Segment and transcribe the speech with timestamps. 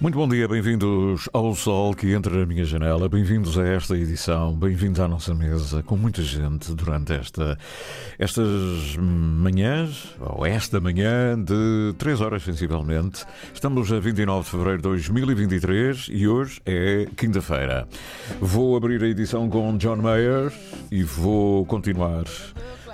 [0.00, 4.54] Muito bom dia, bem-vindos ao Sol que entra na minha janela, bem-vindos a esta edição,
[4.54, 7.58] bem-vindos à nossa mesa, com muita gente durante esta,
[8.18, 13.26] estas manhãs, ou esta manhã, de 3 horas sensivelmente.
[13.52, 17.86] Estamos a 29 de fevereiro de 2023 e hoje é quinta-feira.
[18.40, 20.50] Vou abrir a edição com John Mayer
[20.90, 22.24] e vou continuar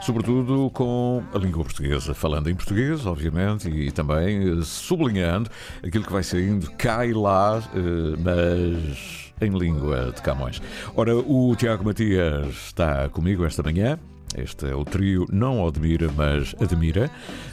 [0.07, 5.51] sobretudo com a língua portuguesa, falando em português, obviamente, e também sublinhando
[5.85, 10.63] aquilo que vai saindo cá e lá, eh, mas em língua de Camões.
[10.95, 13.99] Ora, o Tiago Matias está comigo esta manhã.
[14.37, 17.11] Este é o trio, não admira, mas admira.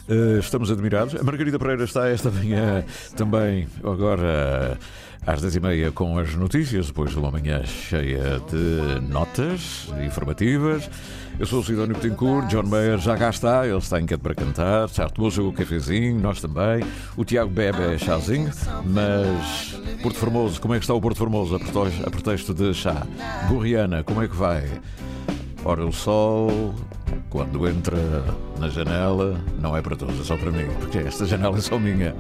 [0.08, 1.16] Eh, estamos admirados.
[1.16, 4.78] A Margarida Pereira está esta manhã também, agora
[5.26, 10.90] às 10h30 com as notícias, depois de uma manhã cheia de notas informativas.
[11.40, 14.36] Eu sou o Sidónio Petincourt, John Mayer já cá está, ele está em queda para
[14.36, 16.86] cantar, já tomou o cafezinho, nós também.
[17.18, 18.52] O Tiago bebe é chazinho,
[18.86, 23.06] mas Porto Formoso, como é que está o Porto Formoso a pretexto de chá?
[23.48, 24.70] Borriana, como é que vai?
[25.66, 26.76] Ora, o sol,
[27.30, 27.98] quando entra
[28.60, 31.80] na janela, não é para todos, é só para mim, porque esta janela é só
[31.80, 32.14] minha.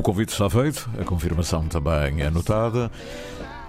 [0.00, 2.90] O convite está feito, a confirmação também é anotada.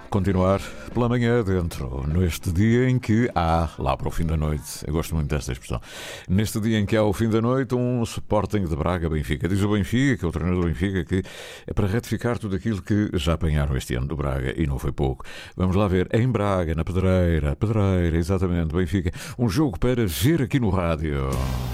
[0.09, 0.62] Continuar
[0.94, 4.94] pela manhã dentro, neste dia em que há, lá para o fim da noite, eu
[4.94, 5.81] gosto muito desta expressão,
[6.30, 9.50] neste dia em que há o fim da noite, um Sporting de Braga-Benfica.
[9.50, 11.22] Diz o Benfica, que é o treinador do Benfica, que
[11.68, 14.94] é para retificar tudo aquilo que já apanharam este ano do Braga, e não foi
[14.94, 15.25] pouco.
[15.58, 20.62] Vamos lá ver, em Braga, na Pedreira, Pedreira, exatamente, Benfica, um jogo para ver aqui
[20.62, 21.30] no rádio.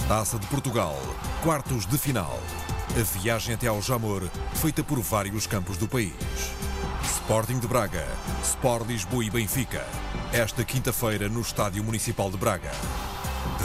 [0.07, 0.99] Taça de Portugal,
[1.43, 2.39] quartos de final.
[2.95, 6.13] A viagem até ao Jamor, feita por vários campos do país.
[7.03, 8.07] Sporting de Braga,
[8.41, 9.85] Sport Lisboa e Benfica.
[10.33, 12.71] Esta quinta-feira no Estádio Municipal de Braga.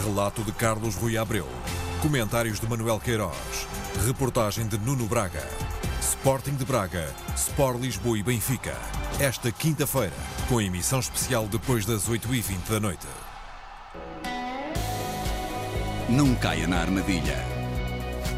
[0.03, 1.47] Relato de Carlos Rui Abreu.
[2.01, 3.67] Comentários de Manuel Queiroz.
[4.05, 5.47] Reportagem de Nuno Braga.
[5.99, 8.75] Sporting de Braga, Sport Lisboa e Benfica.
[9.19, 10.13] Esta quinta-feira,
[10.49, 13.07] com emissão especial depois das 8h20 da noite.
[16.09, 17.52] Não caia na armadilha.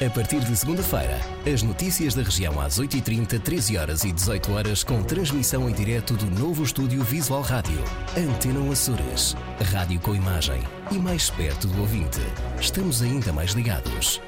[0.00, 1.18] a partir de segunda-feira,
[1.52, 6.14] as notícias da região às 8h30, 13 horas e 18 horas com transmissão em direto
[6.14, 7.82] do novo estúdio Visual Rádio.
[8.16, 9.34] Antena Açores.
[9.72, 10.62] Rádio com imagem
[10.92, 12.20] e mais perto do ouvinte.
[12.60, 14.20] Estamos ainda mais ligados.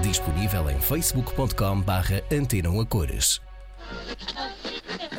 [0.00, 3.42] Disponível em facebook.com barra Antena Cores.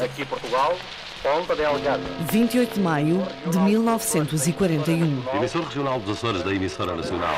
[0.03, 0.75] Aqui Portugal,
[1.21, 2.03] Ponta Delgada.
[2.31, 5.23] 28 de maio de 1941.
[5.35, 7.37] Emissor regional dos Açores da emissora nacional.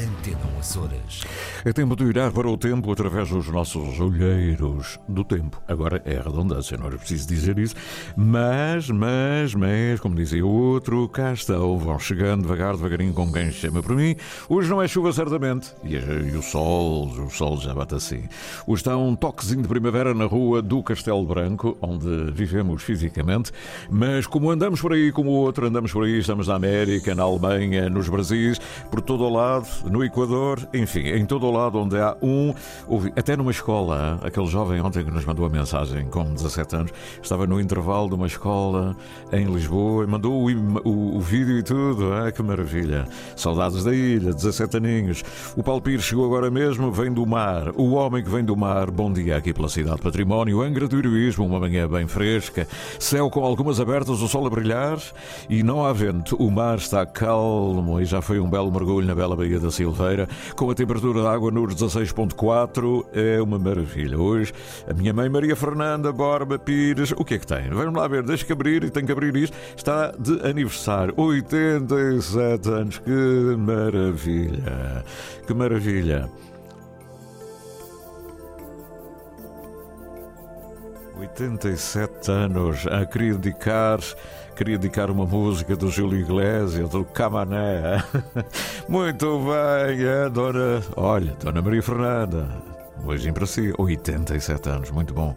[0.00, 1.22] Antena 1 Açores.
[1.64, 5.60] É tempo de olhar para o tempo através dos nossos olheiros do tempo.
[5.66, 7.74] Agora é redundância, não era preciso dizer isso.
[8.16, 13.50] Mas, mas, mas, como dizia o outro, cá estão, vão chegando devagar, devagarinho, com quem
[13.50, 14.14] chama por mim.
[14.48, 15.74] Hoje não é chuva, certamente.
[15.82, 18.28] E, e o sol, o sol já bate assim.
[18.68, 23.50] Hoje está um toquezinho de primavera na rua do Castelo Branco, onde vivemos fisicamente.
[23.90, 27.24] Mas como andamos por aí, como o outro, andamos por aí, estamos na América, na
[27.24, 28.60] Alemanha, nos Brasis,
[28.92, 32.54] por todo o lado no Equador, enfim, em todo o lado onde há um,
[33.16, 36.92] até numa escola, aquele jovem ontem que nos mandou a mensagem com 17 anos,
[37.22, 38.96] estava no intervalo de uma escola
[39.32, 43.06] em Lisboa e mandou o, o, o vídeo e tudo, ah, que maravilha.
[43.36, 45.24] Saudades da ilha, 17 aninhos.
[45.56, 47.72] O Paulo Pires chegou agora mesmo, vem do mar.
[47.76, 51.46] O homem que vem do mar, bom dia aqui pela cidade património, Angra do Heroísmo,
[51.46, 52.66] uma manhã bem fresca,
[52.98, 54.98] céu com algumas abertas, o sol a brilhar
[55.48, 56.36] e não há vento.
[56.36, 60.28] O mar está calmo e já foi um belo mergulho na bela Baía da Silveira,
[60.56, 64.18] com a temperatura da água nos 16.4, é uma maravilha.
[64.18, 64.52] Hoje,
[64.88, 67.68] a minha mãe Maria Fernanda Borba Pires, o que é que tem?
[67.70, 69.56] Vamos lá ver, deixa que abrir e tem que abrir isto.
[69.76, 75.04] Está de aniversário, 87 anos, que maravilha,
[75.46, 76.28] que maravilha.
[81.18, 83.98] 87 anos a dedicar
[84.58, 88.02] queria dedicar uma música do Júlio Iglesias, do Camané.
[88.88, 90.82] Muito bem, é, dona.
[90.96, 92.77] Olha, dona Maria Fernanda.
[93.06, 95.34] Beijinho para si, 87 anos, muito bom.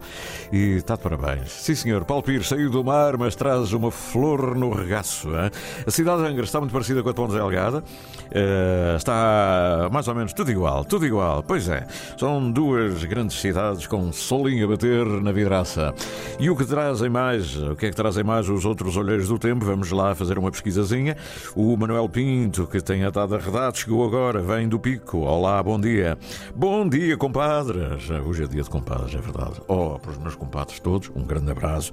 [0.52, 1.50] E está de parabéns.
[1.50, 5.28] Sim, senhor, Paulo Pires saiu do mar, mas traz uma flor no regaço.
[5.28, 5.50] Hein?
[5.86, 7.78] A cidade de Angra está muito parecida com a de Ponte Delgada.
[7.78, 11.42] Uh, está mais ou menos tudo igual, tudo igual.
[11.42, 11.86] Pois é,
[12.18, 15.94] são duas grandes cidades com solinho a bater na vidraça.
[16.40, 19.38] E o que trazem mais, o que é que trazem mais os outros olheiros do
[19.38, 19.64] tempo?
[19.64, 21.16] Vamos lá fazer uma pesquisazinha.
[21.54, 25.18] O Manuel Pinto, que tem a redado, chegou agora, vem do Pico.
[25.18, 26.18] Olá, bom dia.
[26.54, 28.10] Bom dia, compadre compadres.
[28.10, 29.60] Hoje é dia de compadres, é verdade.
[29.68, 31.92] Oh, para os meus compadres todos, um grande abraço.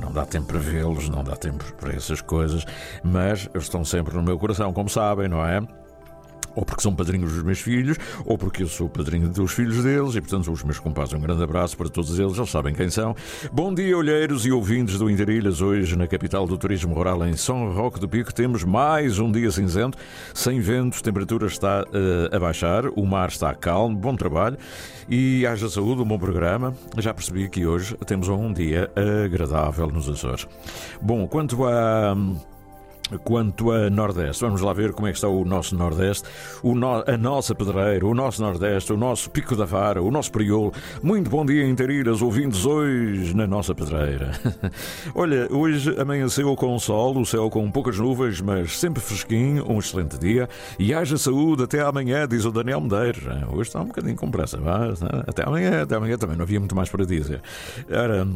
[0.00, 2.64] Não dá tempo para vê-los, não dá tempo para essas coisas,
[3.02, 5.60] mas estão sempre no meu coração, como sabem, não é?
[6.54, 10.14] Ou porque são padrinhos dos meus filhos, ou porque eu sou padrinho dos filhos deles,
[10.14, 11.14] e portanto os meus compadres.
[11.14, 13.14] Um grande abraço para todos eles, eles sabem quem são.
[13.52, 15.60] Bom dia, olheiros e ouvintes do Interilhas.
[15.60, 19.50] Hoje, na capital do turismo rural, em São Roque do Pico, temos mais um dia
[19.50, 19.98] cinzento,
[20.34, 24.56] sem ventos, temperatura está uh, a baixar, o mar está calmo, bom trabalho
[25.08, 26.74] e haja saúde, um bom programa.
[26.98, 28.90] Já percebi que hoje temos um dia
[29.24, 30.46] agradável nos Açores.
[31.00, 32.16] Bom, quanto a.
[33.24, 36.28] Quanto a Nordeste, vamos lá ver como é que está o nosso Nordeste,
[36.62, 40.30] o no, a nossa Pedreira, o nosso Nordeste, o nosso Pico da Vara, o nosso
[40.30, 40.72] Priolo.
[41.02, 44.32] Muito bom dia, Interiras, ouvintes hoje na nossa Pedreira.
[45.14, 50.18] Olha, hoje amanheceu com sol, o céu com poucas nuvens, mas sempre fresquinho, um excelente
[50.18, 50.48] dia.
[50.78, 53.24] E haja saúde até amanhã, diz o Daniel Medeiros.
[53.52, 56.74] Hoje está um bocadinho com pressa, mas até amanhã, até amanhã também, não havia muito
[56.74, 57.40] mais para dizer.
[57.88, 58.26] Era.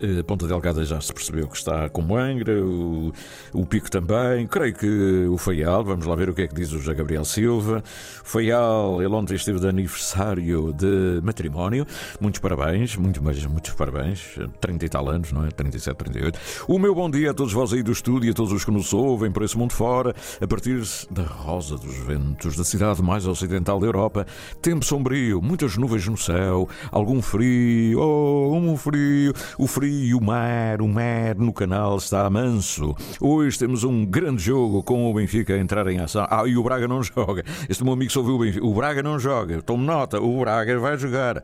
[0.00, 3.12] Eh, Ponta Delgada já se percebeu que está como Angra, o,
[3.52, 6.72] o Pico também, creio que o Faial, vamos lá ver o que é que diz
[6.72, 7.82] o José Gabriel Silva.
[8.22, 11.86] Faial, ele ontem esteve de aniversário de matrimónio,
[12.20, 15.50] muitos parabéns, muito, mas, muitos parabéns, 30 e tal anos, não é?
[15.50, 16.38] 37, 38.
[16.68, 18.92] O meu bom dia a todos vós aí do estúdio a todos os que nos
[18.92, 23.78] ouvem por esse mundo fora, a partir da Rosa dos Ventos, da cidade mais ocidental
[23.78, 24.26] da Europa.
[24.60, 30.24] Tempo sombrio, muitas nuvens no céu, algum frio, oh, um frio, o frio frio, o
[30.24, 32.96] mar, o mar no canal está manso.
[33.20, 36.26] Hoje temos um grande jogo com o Benfica a entrar em ação.
[36.30, 37.44] Ah, e o Braga não joga.
[37.68, 38.64] Este meu amigo só ouviu o Benfica.
[38.64, 39.60] O Braga não joga.
[39.60, 41.42] Tome nota, o Braga vai jogar.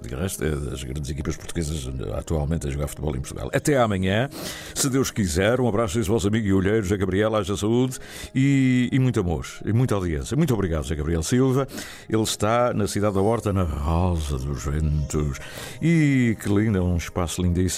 [0.00, 3.50] De resto, é das grandes equipas portuguesas atualmente a jogar futebol em Portugal.
[3.52, 4.30] Até amanhã,
[4.74, 5.60] se Deus quiser.
[5.60, 7.98] Um abraço a esse vosso amigo e olheiro, José Gabriel, haja saúde
[8.34, 10.34] e, e muito amor e muita audiência.
[10.34, 11.68] Muito obrigado, José Gabriel Silva.
[12.08, 15.38] Ele está na cidade da Horta, na Rosa dos Ventos.
[15.82, 17.71] E que lindo, é um espaço lindíssimo.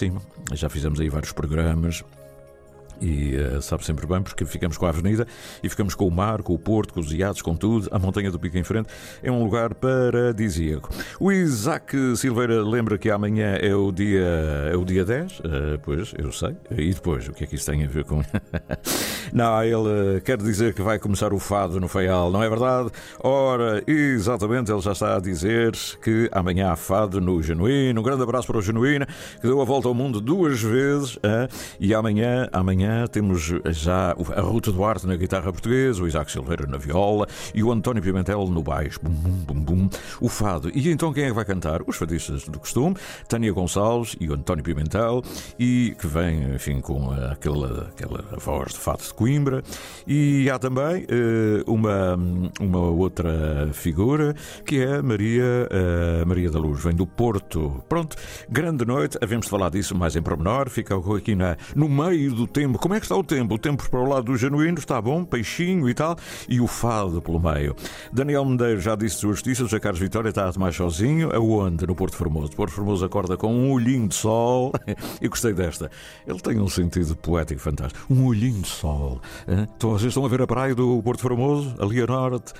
[0.52, 2.02] Já fizemos aí vários programas.
[3.00, 5.26] E uh, sabe sempre bem, porque ficamos com a avenida
[5.62, 7.88] e ficamos com o mar, com o porto, com os iados, com tudo.
[7.90, 8.88] A montanha do Pico em frente
[9.22, 10.90] é um lugar paradisíaco.
[11.18, 14.26] O Isaac Silveira lembra que amanhã é o dia,
[14.72, 15.40] é o dia 10.
[15.40, 16.56] Uh, eh, pois, eu sei.
[16.70, 18.22] E depois, o que é que isso tem a ver com.
[19.32, 22.90] não, ele quer dizer que vai começar o fado no Feial, não é verdade?
[23.20, 25.72] Ora, exatamente, ele já está a dizer
[26.02, 28.00] que amanhã há fado no Genuíno.
[28.00, 29.06] Um grande abraço para o Genuíno,
[29.40, 31.16] que deu a volta ao mundo duas vezes.
[31.16, 31.48] Uh,
[31.78, 36.66] e amanhã, amanhã manhã temos já a Ruta Duarte na guitarra portuguesa, o Isaac Silveira
[36.66, 39.00] na viola e o António Pimentel no baixo.
[39.02, 39.88] Bum, bum, bum, bum.
[40.20, 40.70] O fado.
[40.74, 41.80] E então quem é que vai cantar?
[41.86, 45.22] Os fadistas do costume, Tânia Gonçalves e o António Pimentel,
[45.58, 49.62] e que vem, enfim, com aquela, aquela voz de fado de Coimbra.
[50.06, 52.18] E há também uh, uma,
[52.60, 54.34] uma outra figura
[54.66, 57.82] que é Maria, uh, Maria da Luz, vem do Porto.
[57.88, 58.16] Pronto,
[58.48, 62.46] grande noite, havemos de falar disso mais em pormenor, fica aqui na, no meio do
[62.46, 62.78] tempo tempo.
[62.78, 63.54] Como é que está o tempo?
[63.54, 66.16] O tempo para o lado do genuíno está bom, peixinho e tal,
[66.48, 67.74] e o fado pelo meio.
[68.12, 71.34] Daniel Medeiros já disse suas justiça, o Carlos Vitória está mais sozinho.
[71.34, 71.86] Aonde?
[71.86, 72.52] No Porto Formoso.
[72.52, 74.72] Porto Formoso acorda com um olhinho de sol.
[75.20, 75.90] e gostei desta.
[76.26, 78.12] Ele tem um sentido poético fantástico.
[78.12, 79.20] Um olhinho de sol.
[79.46, 82.52] Então vocês estão a ver a praia do Porto Formoso, ali a norte.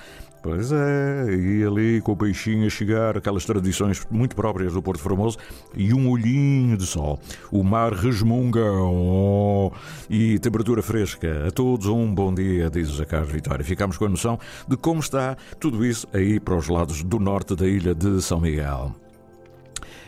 [0.44, 5.00] Pois é, e ali com o peixinho a chegar, aquelas tradições muito próprias do Porto
[5.00, 5.38] Formoso,
[5.74, 7.18] e um olhinho de sol.
[7.50, 9.72] O mar resmunga oh,
[10.10, 11.48] e temperatura fresca.
[11.48, 13.64] A todos um bom dia, diz o Carlos Vitória.
[13.64, 17.56] Ficamos com a noção de como está tudo isso aí para os lados do norte
[17.56, 19.03] da ilha de São Miguel.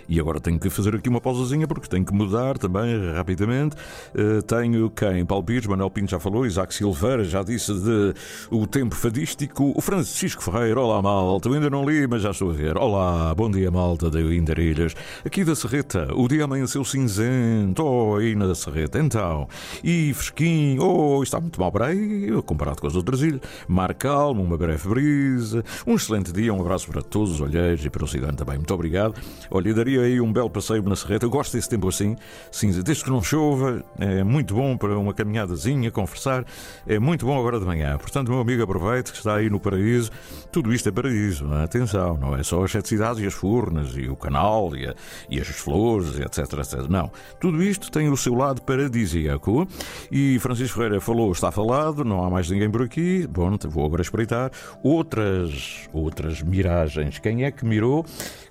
[0.09, 3.77] E agora tenho que fazer aqui uma pausazinha porque tenho que mudar também rapidamente.
[4.15, 5.25] Uh, tenho quem?
[5.25, 8.15] Paulo Pires, Manuel Pinto já falou, Isaac Silveira já disse de
[8.51, 9.73] o tempo fadístico.
[9.75, 12.77] O Francisco Ferreira, olá malta, eu ainda não li, mas já estou a ver.
[12.79, 14.95] Olá, bom dia malta da Indarilhas.
[15.25, 19.49] Aqui da Serreta, o dia amanheceu cinzento, oh, aí na Serreta, então.
[19.83, 23.41] E fresquinho, oh, está muito mal para aí, comparado com as outras ilhas.
[23.67, 25.65] Mar calmo, uma breve brisa.
[25.87, 28.57] Um excelente dia, um abraço para todos os olheiros e para o cidadão também.
[28.57, 29.15] Muito obrigado.
[29.51, 31.27] Olha, daria aí um belo passeio na Serreta.
[31.27, 32.17] Eu gosto desse tempo assim,
[32.51, 32.83] cinza.
[32.83, 36.45] Desde que não chova, é muito bom para uma caminhadazinha, conversar.
[36.87, 37.97] É muito bom agora de manhã.
[37.99, 40.11] Portanto, meu amigo, aproveite que está aí no paraíso.
[40.53, 41.65] Tudo isto é paraíso, é?
[41.65, 44.95] Atenção, não é só as sete cidades e as furnas e o canal e, a,
[45.29, 46.89] e as flores, etc, etc.
[46.89, 47.11] Não.
[47.41, 49.67] Tudo isto tem o seu lado paradisíaco.
[50.11, 53.27] E Francisco Ferreira falou, está falado, não há mais ninguém por aqui.
[53.27, 54.51] Bom, vou agora espreitar
[54.83, 57.19] outras, outras miragens.
[57.19, 58.05] Quem é que mirou?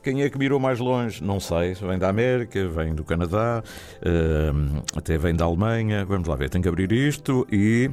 [0.03, 1.23] Quem é que mirou mais longe?
[1.23, 1.73] Não sei.
[1.73, 3.63] Vem da América, vem do Canadá,
[4.01, 6.05] uh, até vem da Alemanha.
[6.05, 6.49] Vamos lá ver.
[6.49, 7.89] Tenho que abrir isto e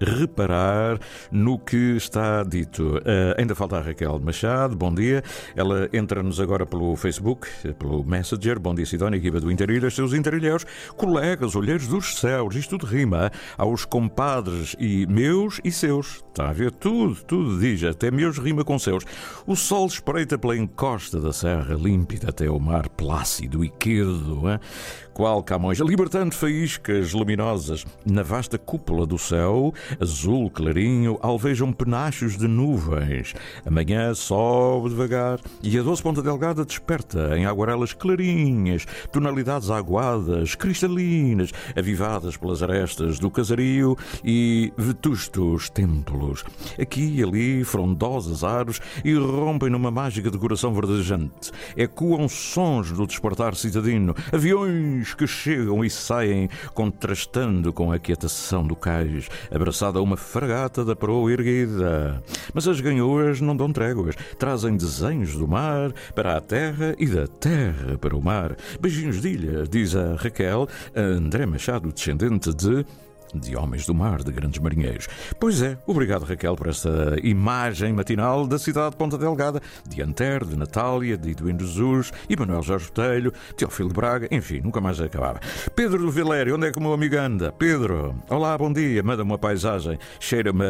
[0.00, 0.98] reparar
[1.30, 2.96] no que está dito.
[2.98, 5.22] Uh, ainda falta a Raquel Machado, bom dia.
[5.54, 8.58] Ela entra-nos agora pelo Facebook, pelo Messenger.
[8.58, 10.64] Bom dia, Sidónia, equipa do Interilhas, seus interilheiros,
[10.96, 12.56] colegas, olheiros dos céus.
[12.56, 16.22] Isto tudo rima aos compadres e meus e seus.
[16.28, 16.70] Está a ver?
[16.70, 19.04] Tudo, tudo diz, até meus rima com seus.
[19.46, 24.60] O sol espreita pela encosta da serra límpida até o mar plácido e quedo, hein?
[25.18, 32.46] Qual Camões, libertando faíscas luminosas na vasta cúpula do céu, azul clarinho, alvejam penachos de
[32.46, 33.34] nuvens.
[33.66, 41.50] Amanhã sobe devagar e a doce ponta delgada desperta em aguarelas clarinhas, tonalidades aguadas, cristalinas,
[41.76, 46.44] avivadas pelas arestas do casario e vetustos templos.
[46.80, 51.50] Aqui e ali, frondosas árvores irrompem numa mágica decoração verdejante.
[51.76, 58.76] Ecoam sons do despertar citadino, aviões que chegam e saem, contrastando com a quietação do
[58.76, 62.22] cais, abraçada a uma fragata da proa erguida.
[62.52, 67.26] Mas as ganhoas não dão tréguas, trazem desenhos do mar para a terra e da
[67.26, 68.56] terra para o mar.
[68.80, 72.84] Beijinhos de ilha, diz a Raquel, André Machado, descendente de
[73.34, 75.08] de homens do mar, de grandes marinheiros.
[75.38, 80.44] Pois é, obrigado Raquel por esta imagem matinal da cidade de Ponta Delgada, de Anter,
[80.44, 85.40] de Natália, de Eduino Jesus, Manuel Jorge Botelho, Teófilo Braga, enfim, nunca mais acabava.
[85.74, 87.52] Pedro do Vilério, onde é que o meu amigo anda?
[87.52, 90.64] Pedro, olá, bom dia, manda-me uma paisagem, cheira-me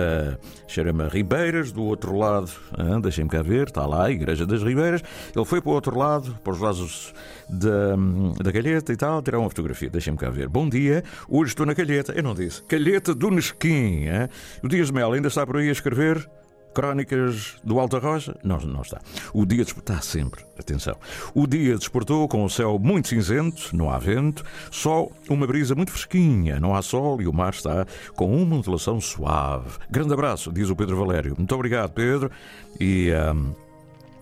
[0.66, 4.62] cheira a Ribeiras, do outro lado, ah, deixem-me cá ver, está lá a Igreja das
[4.62, 5.02] Ribeiras,
[5.34, 7.14] ele foi para o outro lado, para os lados
[7.48, 7.96] da,
[8.42, 10.48] da Calheta e tal, tirar uma fotografia, deixem-me cá ver.
[10.48, 14.04] Bom dia, hoje estou na Calheta, eu não disse Calheta do Nesquim.
[14.06, 14.28] Hein?
[14.62, 16.28] O Dias Mel ainda está por aí a escrever
[16.74, 18.36] Crónicas do Alta Rocha?
[18.44, 19.00] Não, não está.
[19.32, 20.96] O dia está sempre, atenção.
[21.34, 25.90] O dia despertou com o céu muito cinzento, não há vento, só uma brisa muito
[25.90, 29.78] fresquinha, não há sol e o mar está com uma ondulação suave.
[29.90, 31.34] Grande abraço, diz o Pedro Valério.
[31.36, 32.30] Muito obrigado, Pedro.
[32.78, 33.10] E.
[33.12, 33.67] Um,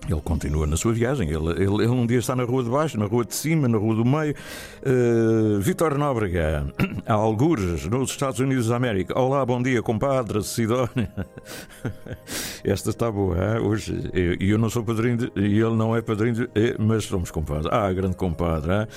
[0.09, 1.29] Ele continua na sua viagem.
[1.29, 3.77] Ele, ele, ele, um dia está na rua de baixo, na rua de cima, na
[3.77, 4.33] rua do meio.
[4.81, 6.65] Uh, Vitor Nóbrega,
[7.05, 9.19] a Algures, nos Estados Unidos da América.
[9.19, 11.11] Olá, bom dia, compadre Sidónia.
[12.63, 13.61] Esta está boa, hein?
[13.61, 14.09] hoje.
[14.39, 16.49] E eu, não sou padrinho, e ele não é padrinho, de,
[16.79, 17.67] mas somos compadres.
[17.69, 18.71] Ah, grande compadre.
[18.71, 18.87] Hein?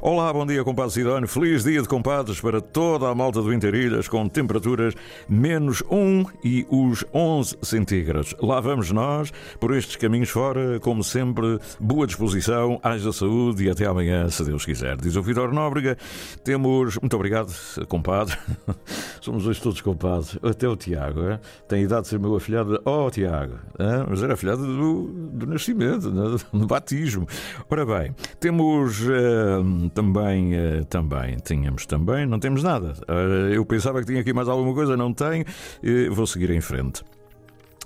[0.00, 1.26] Olá, bom dia, compadre Sidónia.
[1.26, 4.94] Feliz dia de compadres para toda a malta do Interilhas, com temperaturas
[5.28, 8.36] menos 1 e os 11 centígrados.
[8.40, 13.86] Lá vamos nós, por estes caminhos fora como sempre, boa disposição, haja saúde e até
[13.86, 14.96] amanhã, se Deus quiser.
[14.96, 15.96] Diz o Vitor Nóbrega.
[16.44, 16.98] Temos.
[16.98, 17.52] Muito obrigado,
[17.88, 18.36] compadre.
[19.20, 20.38] Somos hoje todos compadres.
[20.42, 21.40] Até o Tiago, é?
[21.68, 22.80] tem idade de ser meu afilhado.
[22.84, 23.54] Oh, Tiago,
[24.08, 26.36] mas era afilhado do, do nascimento, né?
[26.52, 27.26] do batismo.
[27.68, 30.54] Ora bem, temos uh, também.
[30.54, 32.94] Uh, também, tínhamos também, não temos nada.
[33.08, 35.44] Uh, eu pensava que tinha aqui mais alguma coisa, não tenho.
[36.12, 37.02] vou seguir em frente.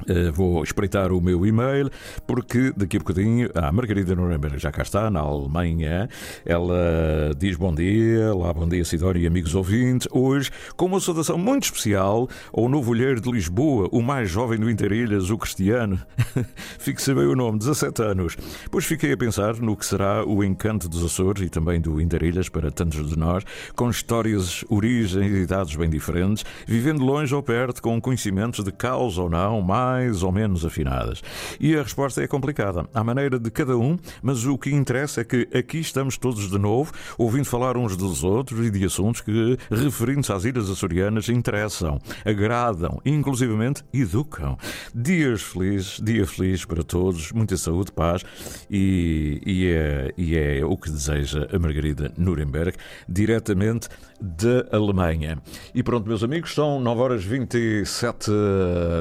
[0.03, 1.89] Uh, vou espreitar o meu e-mail,
[2.27, 6.09] porque daqui a bocadinho a Margarida Nuremberg já cá está, na Alemanha.
[6.45, 10.09] Ela diz bom dia, lá bom dia Sidónia e amigos ouvintes.
[10.11, 14.69] Hoje, com uma saudação muito especial ao novo olheiro de Lisboa, o mais jovem do
[14.69, 16.01] Interilhas, o Cristiano.
[16.77, 18.37] Fique bem o nome, 17 anos.
[18.73, 22.49] Pois fiquei a pensar no que será o encanto dos Açores e também do Interilhas
[22.49, 23.45] para tantos de nós,
[23.77, 29.23] com histórias, origens e idades bem diferentes, vivendo longe ou perto, com conhecimentos de causa
[29.23, 31.23] ou não, mais mais ou menos afinadas.
[31.61, 35.25] E a resposta é complicada, à maneira de cada um, mas o que interessa é
[35.25, 39.59] que aqui estamos todos de novo, ouvindo falar uns dos outros e de assuntos que,
[39.71, 44.57] referindo-se às ilhas açorianas, interessam, agradam inclusivamente, educam.
[44.95, 48.23] Dias felizes, dia feliz para todos, muita saúde, paz
[48.71, 52.76] e, e, é, e é o que deseja a Margarida Nuremberg,
[53.07, 53.88] diretamente
[54.21, 55.38] da Alemanha.
[55.75, 58.31] E pronto, meus amigos, são 9 horas 27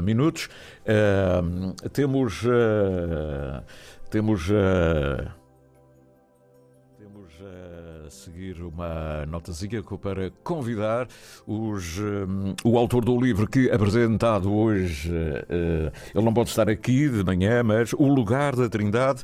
[0.03, 0.49] minutos.
[0.83, 2.43] Uh, temos.
[2.43, 3.63] Uh,
[4.09, 4.49] temos.
[4.49, 5.43] Uh,
[8.05, 11.07] a seguir uma notazinha para convidar
[11.47, 15.09] os, um, o autor do livro que apresentado hoje.
[15.09, 19.23] ele não pode estar aqui de manhã, mas O Lugar da Trindade.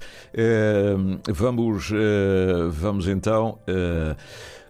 [1.28, 1.92] vamos,
[2.72, 3.60] vamos então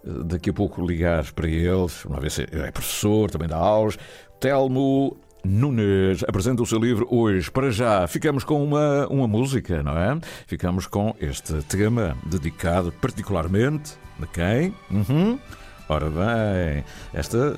[0.04, 3.97] daqui a pouco ligar para eles, uma vez é professor, também dá aulas.
[4.39, 7.49] Telmo Nunes apresenta o seu livro hoje.
[7.49, 10.19] Para já, ficamos com uma, uma música, não é?
[10.45, 14.73] Ficamos com este tema dedicado particularmente a quem?
[14.91, 15.39] Uhum.
[15.88, 17.56] Ora bem, esta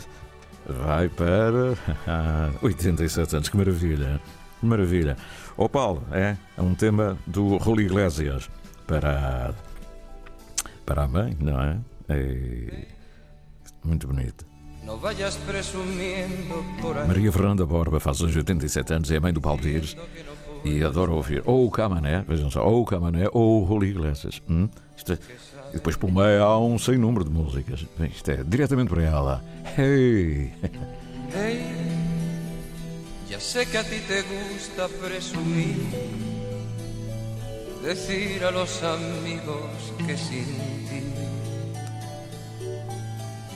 [0.65, 1.73] vai para
[2.61, 3.49] 87 anos.
[3.49, 4.21] Que maravilha!
[4.59, 5.17] Que maravilha!
[5.57, 8.49] Oh, Paulo, é, é um tema do Rui Iglesias
[8.85, 9.53] para,
[10.85, 11.77] para a mãe, não é?
[12.09, 12.85] é
[13.83, 14.50] muito bonito.
[17.07, 19.95] Maria Fernanda Borba faz hoje 87 anos, é mãe do Paulo Pires
[20.63, 24.41] e adora ouvir ou o Camané, vejam só, ou o Camané ou o Rui Iglesias.
[24.49, 24.69] Hum?
[25.09, 25.13] É,
[25.69, 27.85] e depois por meio há um sem número de músicas.
[28.13, 29.43] Isto é diretamente para ela.
[29.77, 30.51] Hey!
[31.33, 31.61] Hey,
[33.29, 35.77] ya sé que a ti te gusta presumir,
[37.81, 40.43] decir a los amigos que sin
[40.89, 41.30] ti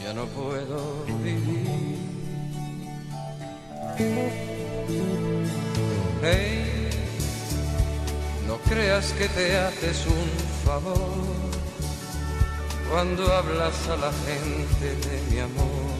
[0.05, 1.97] ya no puedo vivir.
[6.21, 6.89] Hey,
[8.47, 10.29] no creas que te haces un
[10.63, 11.25] favor
[12.91, 15.95] cuando hablas a la gente de mi amor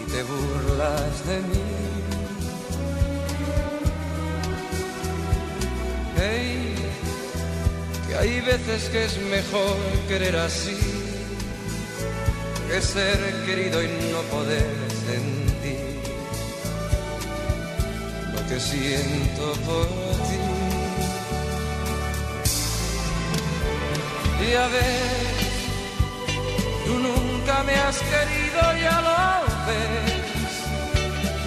[0.00, 1.66] y te burlas de mí.
[6.18, 6.74] Hey,
[8.08, 9.76] que hay veces que es mejor
[10.08, 10.95] querer así
[12.68, 14.66] que ser querido y no poder
[15.06, 16.00] sentir
[18.32, 19.86] lo que siento por
[20.26, 20.40] ti.
[24.48, 25.02] Y a ver,
[26.86, 29.16] tú nunca me has querido, ya lo
[29.66, 30.54] ves,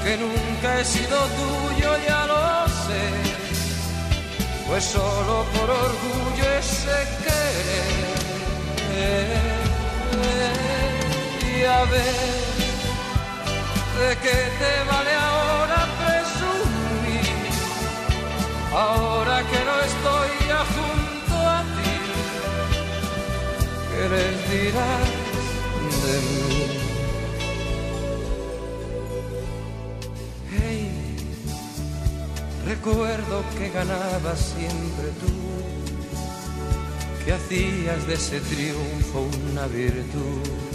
[0.04, 3.06] que nunca he sido tuyo, ya lo sé,
[4.68, 6.98] pues solo por orgullo ese
[8.94, 9.59] querer
[11.60, 11.76] de
[14.24, 17.52] qué te vale ahora presumir,
[18.74, 21.96] ahora que no estoy ya junto a ti,
[23.92, 25.10] ¿qué les dirás
[26.06, 26.50] de mí?
[30.52, 30.90] Hey,
[32.66, 35.34] recuerdo que ganabas siempre tú,
[37.26, 40.69] que hacías de ese triunfo una virtud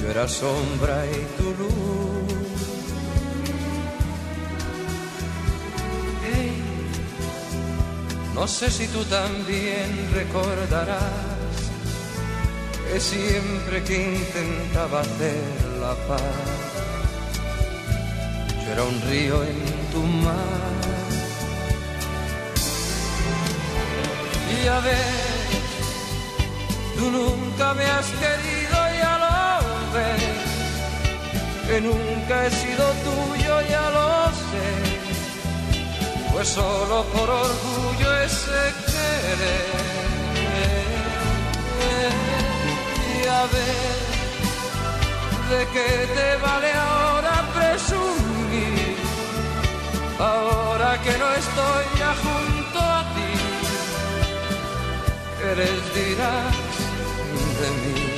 [0.00, 2.00] yo era sombra y tu luz.
[8.40, 11.12] No sé si tú también recordarás
[12.90, 15.42] que siempre que intentaba hacer
[15.78, 16.22] la paz,
[18.64, 20.80] yo era un río en tu mar.
[24.56, 25.50] Y a ver,
[26.96, 28.59] tú nunca me has querido,
[29.94, 30.22] ves,
[31.66, 34.90] que nunca he sido tuyo, ya lo sé
[36.32, 39.80] pues solo por orgullo ese querer.
[43.14, 43.98] Y a ver,
[45.50, 48.96] ¿de qué te vale ahora presumir?
[50.18, 53.32] Ahora que no estoy ya junto a ti,
[55.38, 56.54] ¿qué les dirás
[57.60, 58.09] de mí?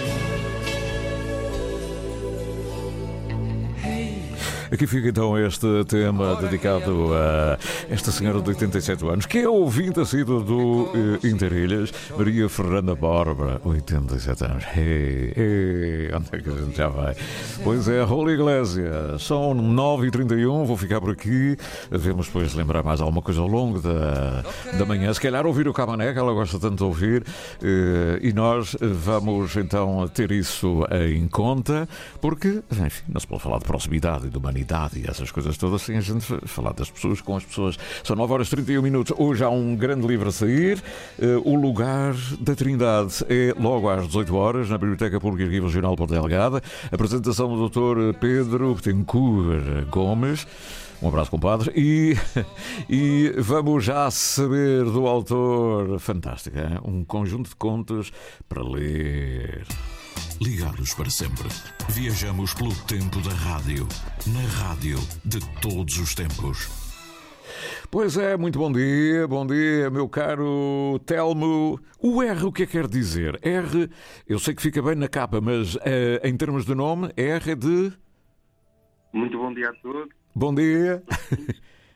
[4.72, 7.58] Aqui fica então este tema dedicado a
[7.90, 13.61] esta senhora de 87 anos, que é ouvinte assídua do uh, Interilhas, Maria Fernanda Bárbara,
[13.64, 14.64] 87 anos.
[14.74, 17.14] Hey, hey, onde é que a gente já vai?
[17.62, 21.54] Pois é, Holy Iglesia, são 9h31, vou ficar por aqui.
[21.90, 24.42] Vemos depois lembrar mais alguma coisa ao longo da,
[24.78, 25.12] da manhã.
[25.12, 29.54] Se calhar ouvir o Camané, que ela gosta tanto de ouvir, uh, e nós vamos
[29.54, 31.87] então ter isso em conta,
[32.22, 35.83] porque, enfim, não se pode falar de proximidade e de humanidade e essas coisas todas
[35.83, 37.79] sem a gente falar das pessoas com as pessoas.
[38.05, 39.14] São 9 horas e 31 minutos.
[39.18, 40.83] Hoje há um grande livro a sair.
[41.18, 45.96] Uh, o Lugar da Trindade é logo às 18 horas na Biblioteca Pública e Regional
[45.96, 46.62] Porto Delgada.
[46.90, 48.18] Apresentação do Dr.
[48.18, 50.46] Pedro Betancourt Gomes.
[51.03, 51.72] Um abraço, compadre.
[51.75, 52.16] E,
[52.88, 56.79] e vamos já saber do autor fantástico, hein?
[56.85, 58.12] um conjunto de contos
[58.48, 59.66] para ler.
[60.40, 61.48] Ligados para sempre.
[61.90, 63.87] Viajamos pelo tempo da rádio.
[64.27, 66.68] Na rádio de todos os tempos.
[67.90, 71.79] Pois é, muito bom dia, bom dia, meu caro Telmo.
[71.98, 73.38] O R, o que é que quer dizer?
[73.42, 73.90] R,
[74.27, 77.55] eu sei que fica bem na capa, mas eh, em termos de nome, R é
[77.55, 77.92] de.
[79.12, 80.09] Muito bom dia a todos.
[80.35, 81.03] Bom dia.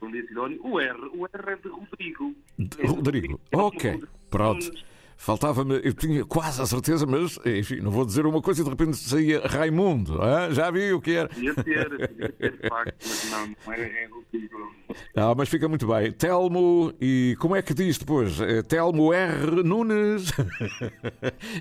[0.00, 0.60] Bom dia, Sidónio.
[0.62, 2.34] O R, o R é de Rodrigo.
[2.58, 3.40] De Rodrigo.
[3.52, 4.70] Ok, pronto.
[5.16, 8.70] Faltava-me, eu tinha quase a certeza, mas enfim, não vou dizer uma coisa e de
[8.70, 10.14] repente saía Raimundo.
[10.14, 10.52] Hein?
[10.52, 11.28] Já vi o que era.
[11.28, 14.76] Podia podia de facto, mas não, não era Rodrigo.
[15.14, 16.12] Ah, mas fica muito bem.
[16.12, 18.40] Telmo, e como é que diz depois?
[18.40, 19.62] É Telmo R.
[19.62, 20.32] Nunes.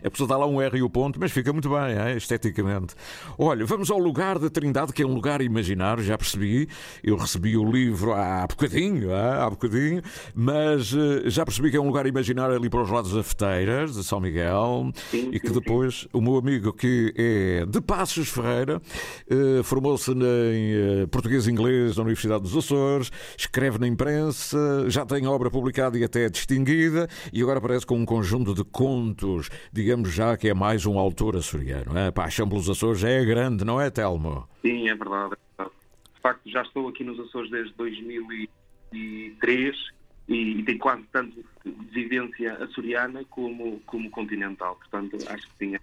[0.02, 2.18] é preciso dar lá um R e o ponto, mas fica muito bem, hein?
[2.18, 2.96] esteticamente.
[3.38, 6.68] Olha, vamos ao lugar da Trindade, que é um lugar imaginário, já percebi.
[7.04, 10.02] Eu recebi o livro há bocadinho, há bocadinho,
[10.34, 14.04] mas uh, já percebi que é um lugar imaginário ali para os lados da De
[14.04, 18.78] São Miguel, Sim, e que sim, depois o meu amigo que é de Passos Ferreira
[18.78, 25.06] uh, formou-se em uh, português e inglês na Universidade dos Açores, escreve na imprensa, já
[25.06, 30.12] tem obra publicada e até distinguida, e agora aparece com um conjunto de contos, digamos
[30.12, 31.98] já que é mais um autor açoriano.
[31.98, 34.48] A paixão pelos Açores é grande, não é, Telmo?
[34.62, 35.76] Sim, é verdade, é verdade.
[36.16, 39.95] De facto, já estou aqui nos Açores desde 2003
[40.28, 44.76] e, e tenho quase tanto de vivência açoriana como, como continental.
[44.76, 45.80] Portanto, acho que é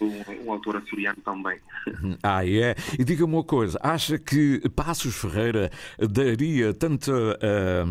[0.00, 1.58] um, um autor açoriano também.
[2.22, 2.74] Ah, é?
[2.98, 7.84] E diga-me uma coisa, acha que Passos Ferreira daria tanta, ah,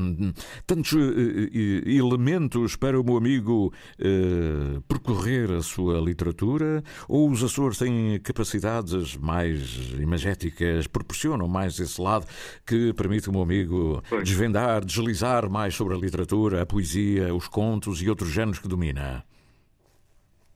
[0.65, 6.84] tantos eh, elementos para o meu amigo eh, percorrer a sua literatura?
[7.08, 12.26] Ou os Açores têm capacidades mais imagéticas, proporcionam mais esse lado
[12.65, 14.24] que permite o meu amigo Pois.
[14.24, 19.24] desvendar, deslizar mais sobre a literatura, a poesia, os contos e outros géneros que domina?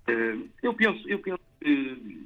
[0.07, 2.25] Eh, Eu penso, eu penso que,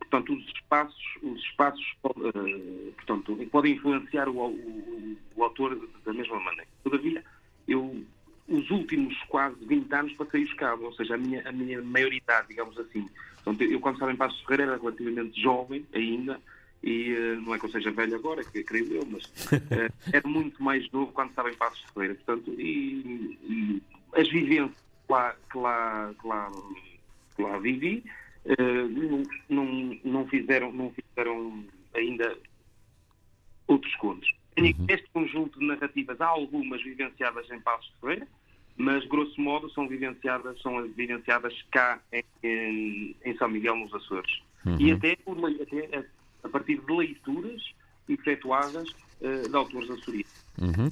[0.00, 6.38] portanto, os espaços, os espaços eh, portanto, podem influenciar o, o- o autor da mesma
[6.40, 6.68] maneira.
[6.84, 7.24] Todavia,
[7.68, 8.04] eu,
[8.48, 12.48] os últimos quase 20 anos passei os cabos, ou seja, a minha, a minha maioridade,
[12.48, 13.08] digamos assim.
[13.44, 16.40] Portanto, eu, quando estava em Passos Ferreira, era relativamente jovem ainda,
[16.82, 19.22] e eh, não é que eu seja velho agora, que creio eu, mas
[20.12, 22.14] era muito mais novo quando estava em Passos Ferreira.
[22.16, 23.82] Portanto, e, e
[24.14, 24.70] as vivências
[25.06, 26.50] que lá, que lá, que lá,
[27.34, 28.04] que lá vivi
[28.44, 28.56] eh,
[28.88, 31.64] não, não, não fizeram, não fizeram
[31.94, 32.36] ainda
[33.66, 34.28] outros contos.
[34.54, 38.28] Tenho Este conjunto de narrativas, há algumas vivenciadas em Passos de Ferreira,
[38.76, 44.42] mas grosso modo são vivenciadas, são vivenciadas cá em, em- São Miguel nos Açores.
[44.78, 46.06] E até, até
[46.44, 47.62] a, partir de leituras
[48.08, 48.88] efetuadas
[49.20, 50.32] eh, de autores açorianos.
[50.60, 50.90] Uhum.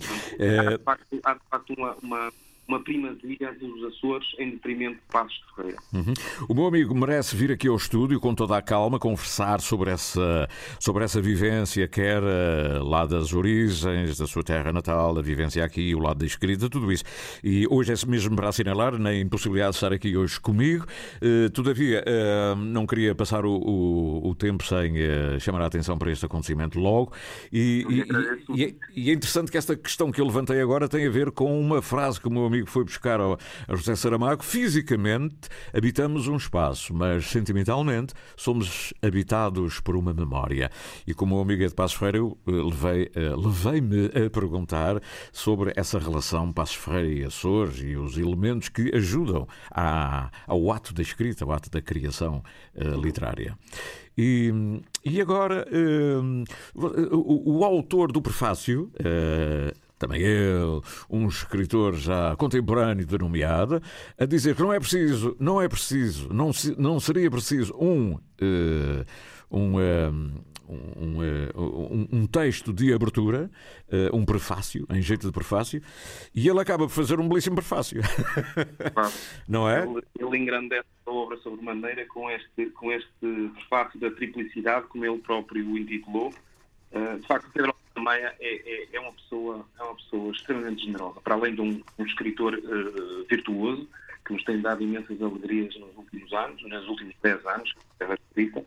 [0.59, 2.33] Há, de facto, há, de facto, uma, uma,
[2.71, 5.79] uma primazia dos Açores em detrimento de Passos de Ferreira.
[5.93, 6.15] Uhum.
[6.49, 10.49] O meu amigo merece vir aqui ao estúdio com toda a calma, conversar sobre essa,
[10.79, 15.95] sobre essa vivência, quer uh, lá das origens, da sua terra natal, a vivência aqui,
[15.95, 17.03] o lado da escrita, tudo isso.
[17.43, 20.87] E hoje é mesmo para assinalar na impossibilidade de estar aqui hoje comigo.
[21.21, 24.95] Uh, todavia, uh, não queria passar o, o, o tempo sem
[25.41, 27.13] chamar a atenção para este acontecimento logo.
[27.53, 31.07] E, e, e, é, e, é interessante que esta questão que eu levantei agora tem
[31.07, 33.37] a ver com uma frase que o meu amigo foi buscar a
[33.71, 34.43] José Saramago.
[34.43, 40.71] Fisicamente habitamos um espaço, mas sentimentalmente somos habitados por uma memória.
[41.07, 45.01] E como o amigo de Passos Ferreira, eu levei, levei-me a perguntar
[45.33, 50.93] sobre essa relação Passos Ferreira e Açores e os elementos que ajudam à, ao ato
[50.93, 52.43] da escrita, ao ato da criação
[52.75, 53.57] uh, literária.
[54.17, 54.53] E,
[55.05, 55.67] e agora,
[57.11, 58.91] o, o, autor do prefácio.
[59.01, 63.83] Uh, também ele, um escritor já contemporâneo de nomeada,
[64.19, 69.05] a dizer que não é preciso, não é preciso, não, não seria preciso um, uh,
[69.51, 73.51] um, um, eh, um, um, texto de abertura,
[74.13, 75.83] um prefácio, em jeito de prefácio,
[76.33, 78.01] e ele acaba por fazer um belíssimo prefácio.
[79.49, 79.83] Não é?
[79.83, 83.11] Ele, ele engrandece a obra sobre maneira com este, com este
[83.55, 86.33] prefácio da triplicidade, como ele próprio o intitulou.
[87.21, 91.35] De facto, Pedro Maia é, é, é, uma pessoa, é uma pessoa extremamente generosa, para
[91.35, 93.89] além de um, um escritor uh, virtuoso,
[94.25, 98.15] que nos tem dado imensas alegrias nos últimos anos, nos últimos 10 anos, que é
[98.15, 98.65] escrita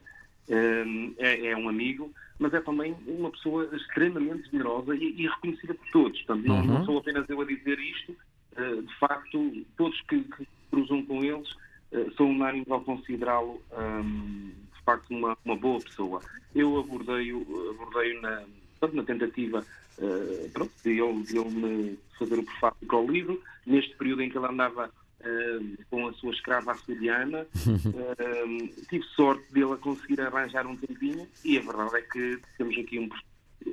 [0.50, 5.88] é, é, um amigo, mas é também uma pessoa extremamente generosa e, e reconhecida por
[5.91, 6.22] todos.
[6.24, 6.86] Portanto, não, não, uhum.
[6.86, 8.15] sou apenas eu a dizer isto,
[8.58, 11.50] uh, de facto, todos que, que cruzam com eles
[11.91, 16.22] uh, são unânimes ao considerá-lo, um, de facto, uma, uma boa pessoa.
[16.54, 18.43] Eu abordei-o abordei na,
[18.91, 19.65] na tentativa
[19.98, 24.24] uh, pronto, de, ele, de ele me fazer o prefácio para o livro, neste período
[24.24, 24.91] em que ele andava
[25.89, 27.48] com a sua escrava açoriana.
[27.65, 32.78] uh, tive sorte dele a conseguir arranjar um tempinho e a verdade é que temos
[32.78, 33.10] aqui um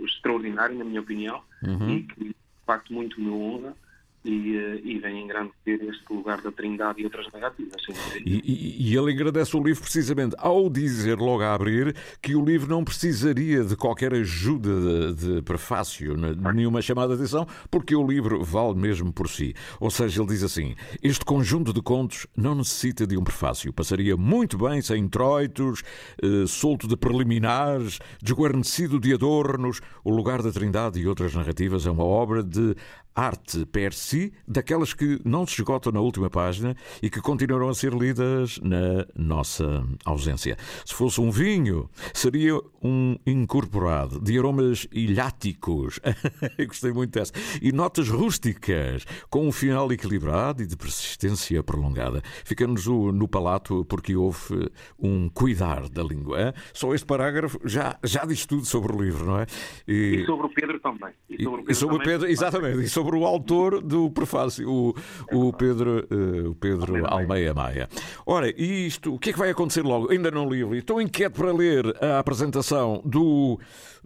[0.05, 1.97] extraordinário, na minha opinião, uhum.
[1.97, 3.75] e que de facto muito me honra
[4.25, 7.83] e, uh, e vem engrandecer este lugar da Trindade e outras narrativas.
[8.25, 12.69] E, e, ele agradece o livro precisamente ao dizer logo a abrir que o livro
[12.69, 18.07] não precisaria de qualquer ajuda de, de prefácio, de nenhuma chamada de atenção, porque o
[18.07, 19.55] livro vale mesmo por si.
[19.79, 23.73] Ou seja, ele diz assim: este conjunto de contos não necessita de um prefácio.
[23.73, 25.83] Passaria muito bem sem introitos,
[26.23, 29.81] eh, solto de preliminares, desguarnecido de adornos.
[30.05, 32.75] O lugar da Trindade e outras narrativas é uma obra de
[33.21, 37.75] arte per si, daquelas que não se esgotam na última página e que continuarão a
[37.75, 40.57] ser lidas na nossa ausência.
[40.85, 46.01] Se fosse um vinho, seria um incorporado de aromas ilháticos.
[46.67, 47.33] Gostei muito dessa.
[47.61, 52.23] E notas rústicas, com um final equilibrado e de persistência prolongada.
[52.45, 56.55] Fica-nos no palato porque houve um cuidar da língua.
[56.73, 59.47] Só este parágrafo já, já diz tudo sobre o livro, não é?
[59.87, 61.13] E, e sobre o Pedro também.
[61.29, 62.13] E sobre o Pedro, e sobre também.
[62.13, 62.85] Pedro exatamente.
[62.85, 64.95] E sobre o autor do prefácio, o,
[65.33, 67.89] o Pedro, uh, o Pedro Almeida Maia.
[68.27, 70.11] Ora, isto, o que é que vai acontecer logo?
[70.11, 73.59] Ainda não li, estou inquieto para ler a apresentação do,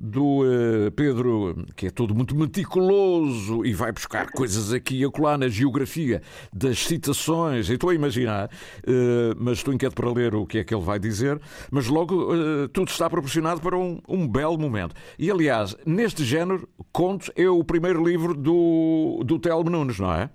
[0.04, 5.38] do uh, Pedro, que é todo muito meticuloso e vai buscar coisas aqui e acolá
[5.38, 6.20] na geografia
[6.52, 7.70] das citações.
[7.70, 10.98] estou a imaginar, uh, mas estou inquieto para ler o que é que ele vai
[10.98, 11.40] dizer.
[11.70, 12.28] Mas logo
[12.68, 14.94] tudo está proporcionado para um, um belo momento.
[15.18, 20.30] E aliás, neste género, Contos é o primeiro livro do do, Telmo Nunes, não é?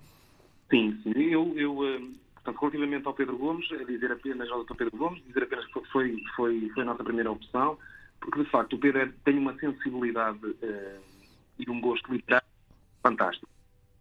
[0.70, 1.12] Sim, sim.
[1.16, 1.74] Eu, eu
[2.34, 4.74] portanto, relativamente ao Pedro Gomes, dizer apenas ao Dr.
[4.74, 7.78] Pedro Gomes, dizer apenas que foi, foi, foi a nossa primeira opção,
[8.20, 11.00] porque de facto o Pedro é, tem uma sensibilidade uh,
[11.58, 12.46] e um gosto literário
[13.02, 13.48] fantástico.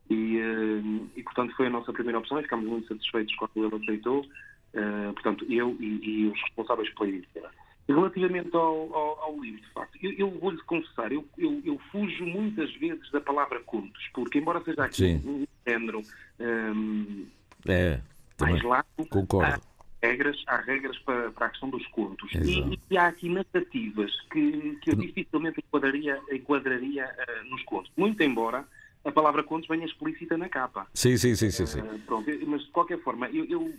[0.10, 3.84] E, uh, e, portanto foi a nossa primeira opção e ficámos muito satisfeitos quando ele
[3.84, 7.50] aceitou, uh, portanto eu e, e, os responsáveis pela editora.
[7.88, 12.24] Relativamente ao, ao, ao, livro, de facto, eu, eu vou-lhe confessar, eu, eu, eu, fujo
[12.24, 15.22] muitas vezes da palavra contos, porque embora seja aqui Sim.
[15.26, 16.04] um género
[16.40, 17.26] um,
[17.68, 18.00] é,
[18.40, 19.69] mais largo, concordo.
[20.02, 22.32] Regras, há regras para, para a questão dos contos.
[22.34, 27.92] E, e, há aqui narrativas que, que eu dificilmente enquadraria, enquadraria uh, nos contos.
[27.98, 28.66] Muito embora
[29.04, 30.88] a palavra contos venha explícita na capa.
[30.94, 31.66] Sim, sim, sim, sim.
[31.66, 31.82] sim.
[31.82, 33.74] Uh, pronto, mas de qualquer forma, eu, eu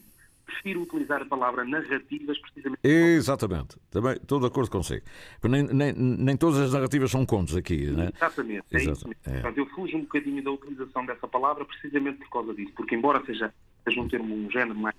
[0.51, 2.81] prefiro utilizar a palavra narrativas precisamente.
[2.83, 5.05] Exatamente, também estou de acordo consigo.
[5.45, 8.13] Nem, nem, nem todas as narrativas são contos aqui, não é?
[8.15, 9.15] Exatamente, é isso mesmo.
[9.27, 9.33] É.
[9.33, 13.25] Portanto, eu fujo um bocadinho da utilização dessa palavra precisamente por causa disso, porque embora
[13.25, 13.53] seja,
[13.85, 14.97] seja um termo, um género mais,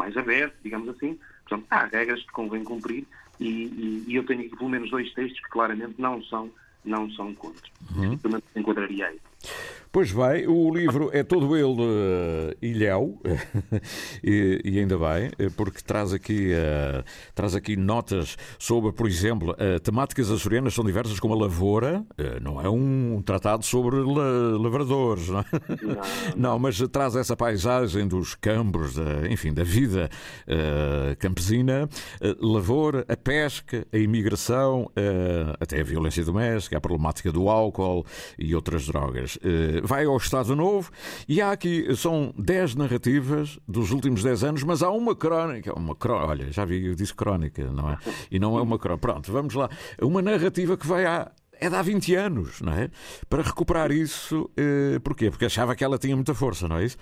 [0.00, 3.06] mais aberto, digamos assim, portanto, há regras que convém cumprir
[3.38, 6.50] e, e, e eu tenho aqui pelo menos dois textos que claramente não são,
[6.84, 7.70] não são contos.
[7.94, 8.18] Uhum.
[8.56, 9.20] Enquadraria aí.
[9.92, 13.20] Pois vai, o livro é todo ele uh, ilhéu,
[14.22, 17.02] e, e, ainda bem, porque traz aqui, uh,
[17.34, 22.40] traz aqui notas sobre, por exemplo, uh, temáticas açorianas são diversas, como a lavoura, uh,
[22.40, 25.44] não é um tratado sobre la, lavradores, não, é?
[26.36, 30.08] não, não, mas traz essa paisagem dos campos, da, enfim, da vida
[31.18, 31.88] campesina,
[32.40, 34.90] lavoura, a pesca, a imigração,
[35.58, 38.06] até a violência doméstica, a problemática do álcool
[38.38, 39.29] e outras drogas
[39.82, 40.90] vai ao Estado Novo
[41.28, 45.94] e há aqui, são 10 narrativas dos últimos 10 anos, mas há uma crónica, uma
[45.94, 47.98] crónica, olha, já vi, eu disse crónica, não é?
[48.30, 49.00] E não é uma crónica.
[49.00, 49.68] Pronto, vamos lá.
[50.00, 52.90] Uma narrativa que vai há é de há 20 anos, não é?
[53.28, 55.30] Para recuperar isso, eh, porquê?
[55.30, 56.96] Porque achava que ela tinha muita força, não é isso?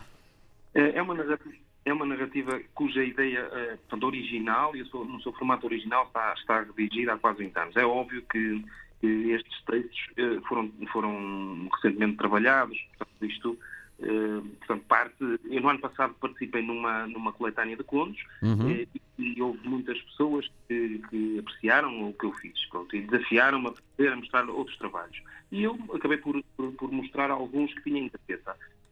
[0.75, 5.33] É, é uma narrativa, é uma narrativa cuja ideia eh, portanto, original, e no seu
[5.35, 7.77] formato original, está, está redigida há quase 20 anos.
[7.77, 8.64] É óbvio que
[9.06, 13.58] estes textos eh, foram, foram recentemente trabalhados, portanto, isto,
[14.00, 18.70] eh, portanto, parte, eu no ano passado participei numa, numa coletânea de contos uhum.
[18.70, 23.02] e, eh, e, houve muitas pessoas que, que, apreciaram o que eu fiz, pronto, e
[23.02, 25.20] desafiaram-me a fazer, a mostrar outros trabalhos.
[25.50, 28.42] E eu acabei por, por, por mostrar alguns que tinham interesse.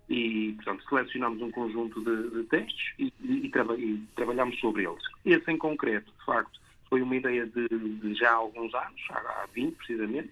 [0.09, 5.03] E, portanto, selecionámos um conjunto de, de textos e, e, traba, e trabalhámos sobre eles.
[5.25, 9.47] Esse em concreto, de facto, foi uma ideia de, de já há alguns anos, há
[9.53, 10.31] 20 precisamente,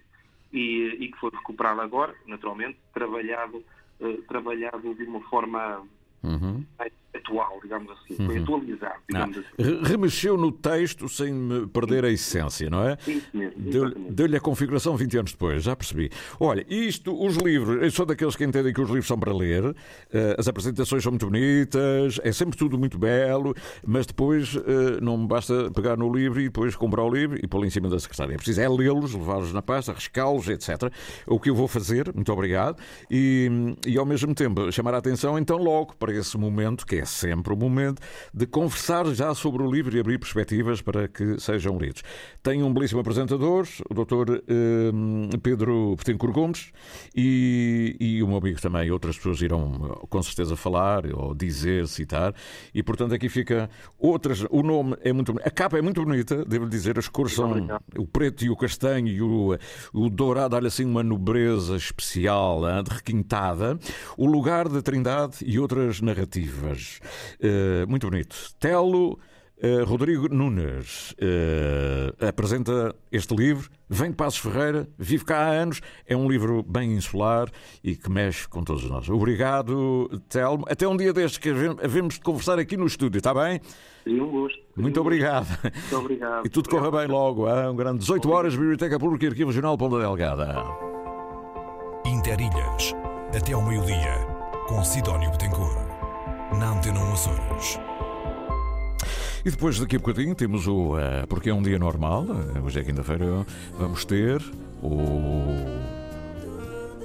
[0.53, 3.63] e, e, que foi recuperada agora, naturalmente, trabalhado,
[3.99, 5.85] uh, trabalhado de uma forma
[6.23, 6.63] uhum.
[6.77, 8.43] mais atual, digamos assim, foi uhum.
[8.43, 9.83] atualizado, digamos ah, assim.
[9.83, 12.97] Remexeu no texto sem perder a essência, não é?
[12.99, 14.11] Sim, mesmo.
[14.11, 16.09] Deu-lhe a configuração 20 anos depois, já percebi.
[16.39, 19.75] Olha, isto, os livros, eu sou daqueles que entendem que os livros são para ler,
[20.11, 23.53] eh, as apresentações são muito bonitas, é sempre tudo muito belo,
[23.85, 27.47] mas depois eh, não me basta pegar no livro e depois comprar o livro e
[27.47, 28.33] pô-lo em cima da secretária.
[28.33, 30.91] É preciso é lê-los, levá-los na pasta, arriscá-los, etc.
[31.25, 32.77] O que eu vou fazer, muito obrigado,
[33.09, 37.04] e, e ao mesmo tempo chamar a atenção então logo para esse momento que é
[37.05, 38.01] sempre o momento
[38.33, 42.03] de conversar já sobre o livro e abrir perspectivas para que sejam lidos.
[42.41, 44.41] Tenho um belíssimo apresentador, o Dr.
[44.47, 46.71] Eh, Pedro Petencourt Gomes,
[47.15, 48.89] e, e o meu amigo também.
[48.91, 52.33] Outras pessoas irão com certeza falar ou dizer, citar,
[52.73, 54.45] e portanto aqui fica outras.
[54.49, 57.51] O nome é muito A capa é muito bonita, devo dizer, as cores são
[57.97, 59.57] o preto e o castanho e o,
[59.93, 63.77] o dourado, olha assim, uma nobreza especial, hein, requintada.
[64.17, 66.84] O lugar da Trindade e outras narrativas.
[67.39, 68.35] Uh, muito bonito.
[68.59, 69.19] Telo
[69.63, 75.81] uh, Rodrigo Nunes uh, apresenta este livro, vem de Passos Ferreira, vive cá há anos,
[76.07, 77.49] é um livro bem insular
[77.83, 79.09] e que mexe com todos nós.
[79.09, 80.65] Obrigado, Telmo.
[80.67, 83.59] Até um dia destes que havemos de conversar aqui no estúdio, está bem?
[84.03, 84.59] Seria um gosto.
[84.75, 85.47] Muito obrigado.
[85.63, 86.45] Muito obrigado.
[86.45, 87.47] E tudo corra bem logo.
[87.47, 87.69] Hein?
[87.69, 90.63] Um grande 18 horas, Biblioteca Pública e Arquivo Regional Ponta Delgada.
[92.05, 92.93] Interilhas,
[93.35, 94.13] até ao meio-dia,
[94.67, 95.84] com Sidónio Betancourt
[96.59, 97.79] na Antena Açores.
[99.43, 100.95] E depois daqui a bocadinho temos o.
[100.95, 103.45] Uh, porque é um dia normal, uh, hoje é quinta-feira,
[103.77, 104.41] vamos ter
[104.81, 104.97] o.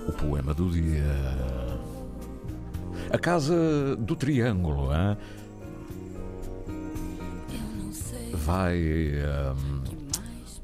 [0.09, 1.05] o poema do dia.
[3.13, 4.91] A Casa do Triângulo.
[4.93, 5.17] Hein?
[8.33, 8.79] Vai.
[8.79, 9.81] Um,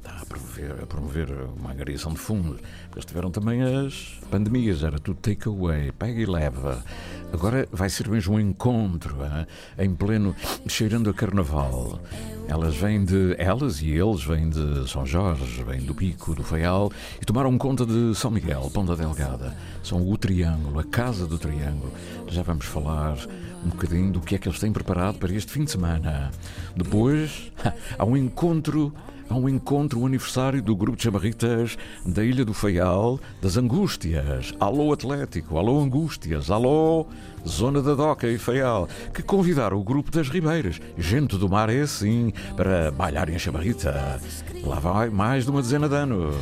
[0.03, 2.59] a promover, a promover uma angariação de fundos.
[2.89, 6.83] Porque tiveram também as pandemias, era tudo takeaway, pega e leva.
[7.31, 9.45] Agora vai ser mesmo um encontro, hein?
[9.77, 10.35] em pleno,
[10.67, 11.99] cheirando a carnaval.
[12.47, 13.35] Elas vêm de.
[13.37, 16.89] Elas e eles vêm de São Jorge, vêm do Pico, do Faial
[17.21, 19.55] e tomaram conta de São Miguel, Ponta Delgada.
[19.83, 21.91] São o Triângulo, a Casa do Triângulo.
[22.29, 23.17] Já vamos falar
[23.65, 26.31] um bocadinho do que é que eles têm preparado para este fim de semana.
[26.75, 27.51] Depois,
[27.99, 28.93] há um encontro
[29.35, 34.53] um encontro, um aniversário do grupo de chamarritas da Ilha do Faial, das Angústias.
[34.59, 37.05] Alô Atlético, alô Angústias, alô
[37.47, 40.79] Zona da Doca e Faial, que convidaram o grupo das Ribeiras.
[40.97, 44.19] Gente do mar é assim, para bailarem a chamarrita.
[44.63, 46.35] Lá vai mais de uma dezena de anos.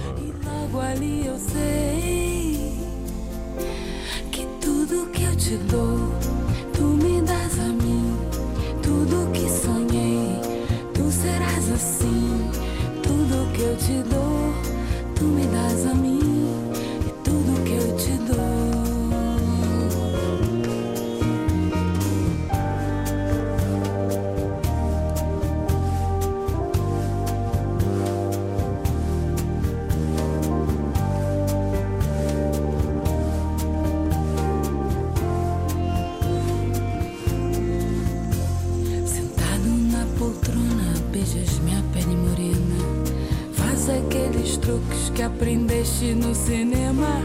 [0.43, 2.79] logo ali eu sei
[4.31, 6.11] que tudo que eu te dou,
[13.75, 14.53] eu te dou,
[15.15, 16.14] tu me das a mim.
[45.15, 47.21] Que aprendeste no cinema.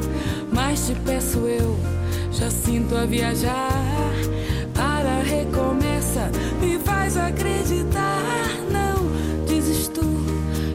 [0.52, 1.76] Mas te peço eu,
[2.96, 3.68] a viajar.
[4.72, 6.30] Para recomeça,
[6.60, 8.22] me faz acreditar.
[8.70, 10.02] Não desisto.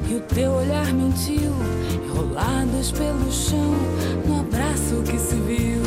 [0.09, 1.53] E o teu olhar mentiu,
[2.05, 3.75] enrolados pelo chão,
[4.27, 5.81] no abraço que se viu.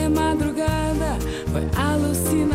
[0.00, 1.18] É madrugada,
[1.52, 2.53] foi alucinação.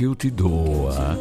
[0.00, 0.88] Que eu te dou.
[0.92, 1.14] ah.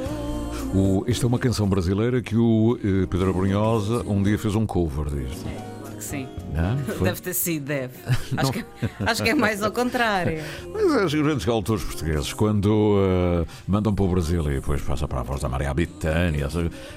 [0.74, 4.66] O, esta é uma canção brasileira que o eh, Pedro Brunhosa um dia fez um
[4.66, 5.44] cover disto.
[5.82, 6.26] Claro que sim.
[6.54, 6.78] Não?
[6.96, 7.94] Foi- Deve ter sido, deve.
[8.38, 8.66] Acho que,
[9.06, 10.42] acho que é mais ao contrário.
[10.74, 12.96] Mas é, os grandes autores portugueses, quando
[13.44, 16.48] eh, mandam para o Brasil e depois passa para a voz da Maria Bethânia,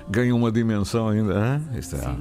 [0.08, 1.60] ganham uma dimensão ainda.
[1.76, 2.16] Isto é,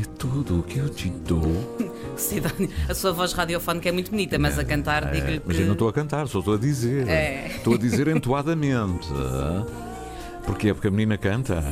[0.00, 1.76] é tudo o que eu te dou.
[2.16, 5.62] Sidónio, a sua voz radiofónica é muito bonita, mas a cantar, É, digo-lhe mas que.
[5.62, 7.08] eu não estou a cantar, só estou a dizer.
[7.08, 7.46] É.
[7.56, 9.08] Estou a dizer entoadamente.
[10.44, 10.72] Porquê?
[10.74, 11.62] Porque a menina canta.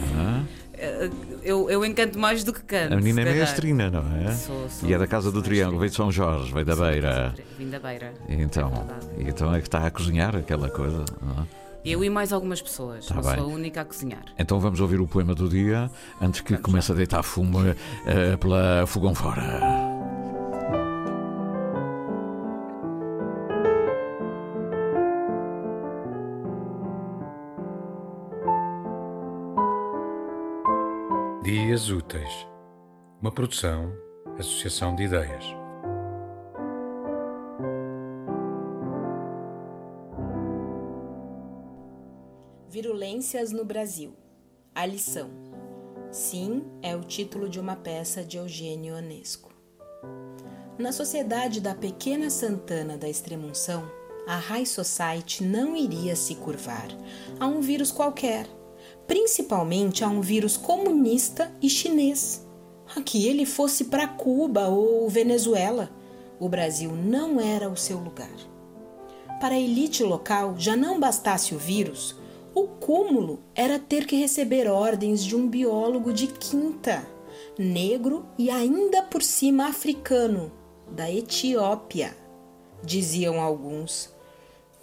[0.74, 1.10] Eh,
[1.44, 2.92] Eu, eu encanto mais do que canto.
[2.94, 4.32] A menina é mestrina, não é?
[4.32, 4.88] Sou, sou.
[4.88, 7.34] E é da Casa do Triângulo, veio de São Jorge, veio da Beira.
[7.58, 8.12] Vim da beira.
[8.28, 8.86] Então,
[9.18, 11.04] então é que está a cozinhar aquela coisa.
[11.38, 11.62] é?
[11.84, 13.06] Eu e mais algumas pessoas.
[13.06, 13.34] Tá não bem.
[13.34, 14.22] sou a única a cozinhar.
[14.38, 15.90] Então vamos ouvir o poema do dia
[16.20, 17.58] antes que comece a deitar fumo
[18.06, 19.91] eh, pela fogão fora.
[31.82, 32.46] Dias Úteis.
[33.20, 33.92] Uma produção,
[34.38, 35.44] associação de ideias.
[42.68, 44.14] Virulências no Brasil.
[44.72, 45.30] A lição.
[46.12, 49.50] Sim, é o título de uma peça de Eugênio Onesco.
[50.78, 53.90] Na sociedade da pequena Santana da Extremunção,
[54.28, 56.88] a High Society não iria se curvar
[57.40, 58.46] a um vírus qualquer,
[59.06, 62.46] principalmente a um vírus comunista e chinês.
[63.04, 65.90] Que ele fosse para Cuba ou Venezuela,
[66.38, 68.28] o Brasil não era o seu lugar.
[69.40, 72.14] Para a elite local, já não bastasse o vírus,
[72.54, 77.06] o cúmulo era ter que receber ordens de um biólogo de quinta,
[77.58, 80.52] negro e ainda por cima africano,
[80.90, 82.14] da Etiópia,
[82.84, 84.11] diziam alguns.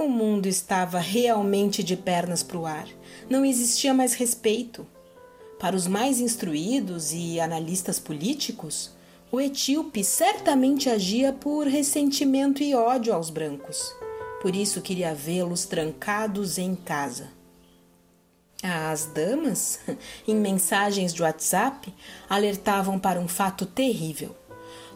[0.01, 2.87] O mundo estava realmente de pernas para o ar.
[3.29, 4.87] Não existia mais respeito.
[5.59, 8.91] Para os mais instruídos e analistas políticos,
[9.29, 13.93] o etíope certamente agia por ressentimento e ódio aos brancos.
[14.41, 17.31] Por isso queria vê-los trancados em casa.
[18.63, 19.81] As damas,
[20.25, 21.93] em mensagens de WhatsApp,
[22.29, 24.33] alertavam para um fato terrível.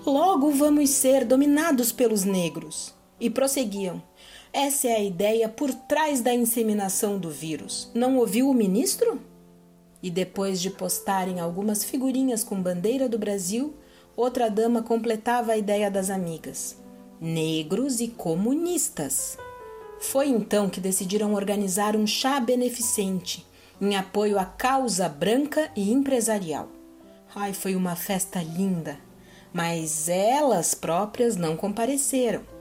[0.06, 2.96] Logo vamos ser dominados pelos negros.
[3.20, 4.02] E prosseguiam.
[4.54, 7.90] Essa é a ideia por trás da inseminação do vírus.
[7.92, 9.20] Não ouviu o ministro?
[10.02, 13.74] E depois de postarem algumas figurinhas com bandeira do Brasil,
[14.16, 16.78] outra dama completava a ideia das amigas:
[17.20, 19.40] negros e comunistas.
[20.00, 23.44] Foi então que decidiram organizar um chá beneficente
[23.82, 26.70] em apoio à causa branca e empresarial.
[27.34, 29.00] Ai, foi uma festa linda,
[29.52, 32.53] mas elas próprias não compareceram.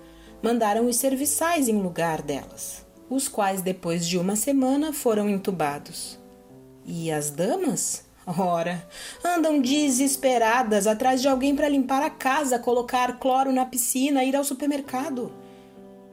[0.43, 6.19] Mandaram os serviçais em lugar delas, os quais depois de uma semana foram entubados.
[6.85, 8.05] E as damas?
[8.27, 8.87] Ora,
[9.25, 14.45] andam desesperadas atrás de alguém para limpar a casa, colocar cloro na piscina, ir ao
[14.45, 15.33] supermercado.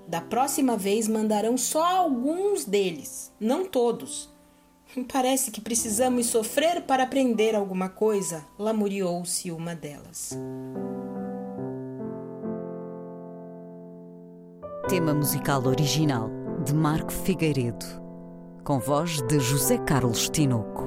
[0.08, 4.30] Da próxima vez mandarão só alguns deles, não todos.
[5.12, 10.36] Parece que precisamos sofrer para aprender alguma coisa, lamuriou-se uma delas.
[14.90, 16.32] Tema musical original
[16.66, 17.86] de Marco Figueiredo,
[18.64, 20.84] com voz de José Carlos Tinoco.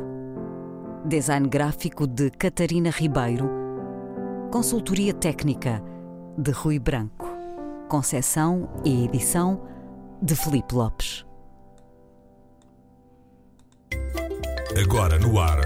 [1.05, 3.49] Design gráfico de Catarina Ribeiro.
[4.51, 5.81] Consultoria técnica
[6.37, 7.29] de Rui Branco.
[7.89, 9.63] Concessão e edição
[10.21, 11.25] de Felipe Lopes.
[14.77, 15.61] Agora no ar.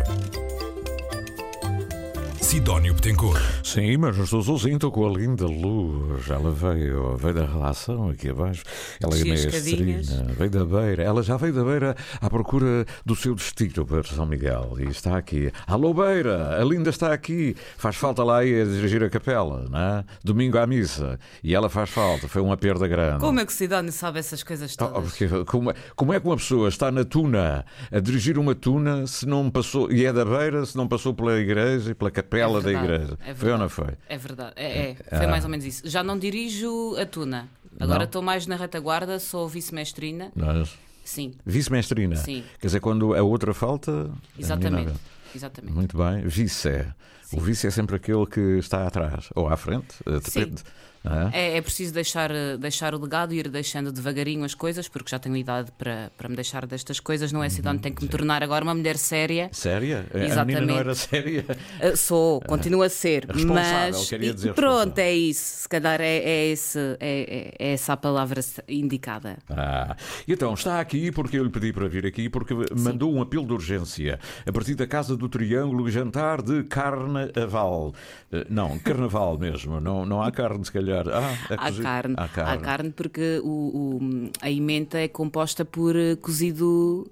[2.41, 3.41] Sidónio Betancourt.
[3.64, 6.28] Sim, mas não estou sozinho, estou com a linda luz.
[6.30, 8.62] Ela veio, veio da relação aqui abaixo.
[9.03, 11.03] Ela é maestrina, veio da beira.
[11.03, 15.16] Ela já veio da beira à procura do seu destino para São Miguel e está
[15.16, 15.51] aqui.
[15.66, 17.57] Alô, beira, a linda está aqui.
[17.76, 20.05] Faz falta lá aí a dirigir a capela, não é?
[20.22, 21.18] Domingo à missa.
[21.43, 23.20] E ela faz falta, foi uma perda grande.
[23.20, 25.05] Como é que o Sidónio sabe essas coisas Ah, todas?
[25.11, 29.07] porque como, é- como é que uma pessoa está na tuna a dirigir uma tuna
[29.07, 32.26] se não passou, e é da beira, se não passou pela igreja e pela capela
[32.31, 33.18] É da igreja?
[33.24, 33.95] é foi ou não foi?
[34.09, 34.97] É verdade, é, é.
[35.11, 35.18] Ah.
[35.18, 35.83] foi mais ou menos isso.
[35.89, 37.49] Já não dirijo a Tuna.
[37.79, 40.33] Agora estou mais na retaguarda, sou vice-mestrina.
[40.35, 40.74] Nós.
[41.05, 41.35] Sim.
[41.45, 42.16] Vice-mestrina.
[42.16, 42.43] Sim.
[42.59, 44.11] Quer dizer, quando a outra falta.
[44.39, 44.93] Exatamente.
[45.35, 45.74] Exatamente.
[45.74, 46.22] Muito bem.
[46.27, 46.89] Vice é.
[47.33, 50.62] O vice é sempre aquele que está atrás ou à frente, depende.
[50.62, 50.96] não
[51.33, 51.55] é?
[51.55, 55.11] É, é preciso deixar, eh, deixar o legado e ir deixando devagarinho as coisas, porque
[55.11, 57.33] já tenho idade para, para me deixar destas coisas.
[57.33, 57.81] Não é, Sidónio?
[57.81, 59.49] Tenho que me tornar agora uma mulher séria.
[59.53, 60.07] Séria?
[60.11, 60.67] A menina Exatamente.
[60.67, 61.45] não era séria?
[61.83, 65.63] Uh, Sou, continuo a ser, Responsável, mas queria dizer pronto, é isso.
[65.63, 69.39] Se calhar é, é, esse, é, é- é essa a palavra indicada.
[69.51, 69.97] Ah,
[70.27, 73.53] então está aqui porque eu lhe pedi para vir aqui porque mandou um apelo de
[73.53, 77.95] urgência a partir da Casa do Triângulo jantar de carnaval.
[78.33, 79.81] Eh, Não, carnaval mesmo.
[79.81, 80.96] Não, não há carne, se calhar.
[81.07, 81.83] Ah, é cozido.
[81.83, 82.53] carne, Há carne.
[82.53, 87.11] há carne porque o, o- a emenda é composta por eh, cozido,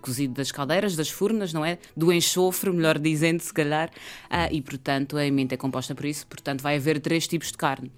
[0.00, 1.78] cozido das caldeiras, das furnas, não é?
[1.96, 3.90] Do enxofre, melhor dizendo, se calhar.
[4.30, 6.26] Ah, e portanto a emenda é composta por isso.
[6.26, 7.90] Portanto, vai haver três tipos de carne: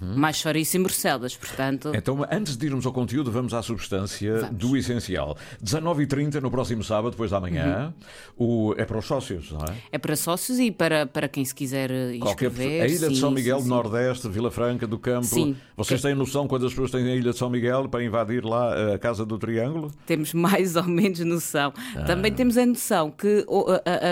[0.00, 1.36] mais chouriço e morcelas.
[1.36, 5.36] Portanto, Então, antes de irmos ao conteúdo, vamos à substância do essencial.
[5.62, 7.92] 19h30 no próximo sábado, depois da manhã.
[8.38, 8.70] Uhum.
[8.70, 8.74] O...
[8.76, 9.74] É para os sócios, não é?
[9.92, 12.66] é para sócios e para, para quem se quiser eh, Qualquer inscrever.
[12.68, 13.64] pessoa- a Ilha de sim, São sim, Miguel, sim.
[13.64, 15.26] do Nordeste, Vila Franca, do Campo.
[15.26, 15.56] Sim.
[15.76, 18.94] Vocês têm noção quando as pessoas têm a Ilha de São Miguel para invadir lá
[18.94, 19.92] a Casa do Triângulo?
[20.06, 21.72] Temos mais ou menos noção.
[21.94, 22.02] Ah.
[22.04, 23.44] Também temos a noção que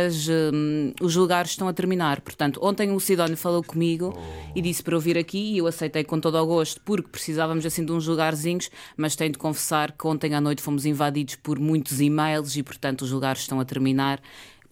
[0.06, 2.20] as, hum, os lugares estão a terminar.
[2.20, 4.16] Portanto, ontem o Sidónio falou comigo
[4.54, 7.64] e disse para eu vir aqui e eu aceitei com todo o gosto porque precisávamos
[7.66, 11.58] assim de uns lugarzinhos, mas tenho de confessar que ontem à noite fomos invadidos por
[11.58, 14.20] muitos e-mails e, portanto, os lugares estão a terminar.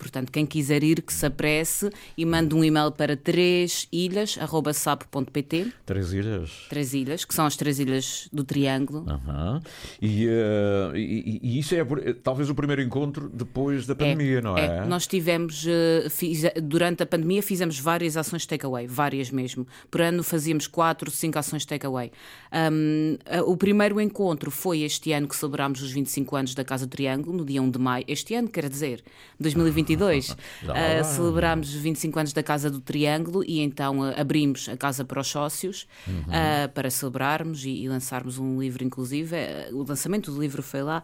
[0.03, 1.89] Portanto, quem quiser ir, que se apresse
[2.19, 6.51] e mande um e-mail para tresilhas.sapo.pt Três ilhas.
[6.69, 9.05] Três ilhas, que são as três ilhas do Triângulo.
[9.09, 9.61] Aham.
[10.01, 11.85] E, eh, e- e isso é
[12.23, 14.85] talvez o primeiro encontro depois da pandemia, não é?
[14.87, 19.67] Nós tivemos, eh, fize- durante a pandemia, fizemos várias ações takeaway, várias mesmo.
[19.91, 22.11] Por ano fazíamos quatro, cinco ações takeaway.
[22.73, 26.91] Um, o primeiro encontro foi este ano que celebrámos os 25 anos da Casa do
[26.91, 28.05] Triângulo, no dia 1 de maio.
[28.09, 29.03] Este ano, quer dizer,
[29.97, 30.37] 2022.
[30.63, 34.77] Já Uh, celebrámos os 25 anos da Casa do Triângulo e então uh, abrimos a
[34.77, 36.21] casa para os sócios Uhum.
[36.21, 39.35] uh, para celebrarmos e, e lançarmos um livro, inclusive.
[39.71, 41.03] Uh, o lançamento do livro foi lá,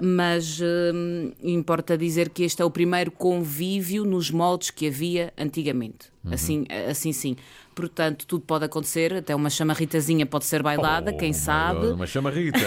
[0.00, 6.15] mas um, importa dizer que este é o primeiro convívio nos moldes que havia antigamente.
[6.26, 6.32] Uhum.
[6.34, 7.36] Assim, assim sim.
[7.74, 11.80] Portanto, tudo pode acontecer, até uma chamarritazinha pode ser bailada, Oh, quem sabe.
[11.80, 12.58] God, Uma chamarrita.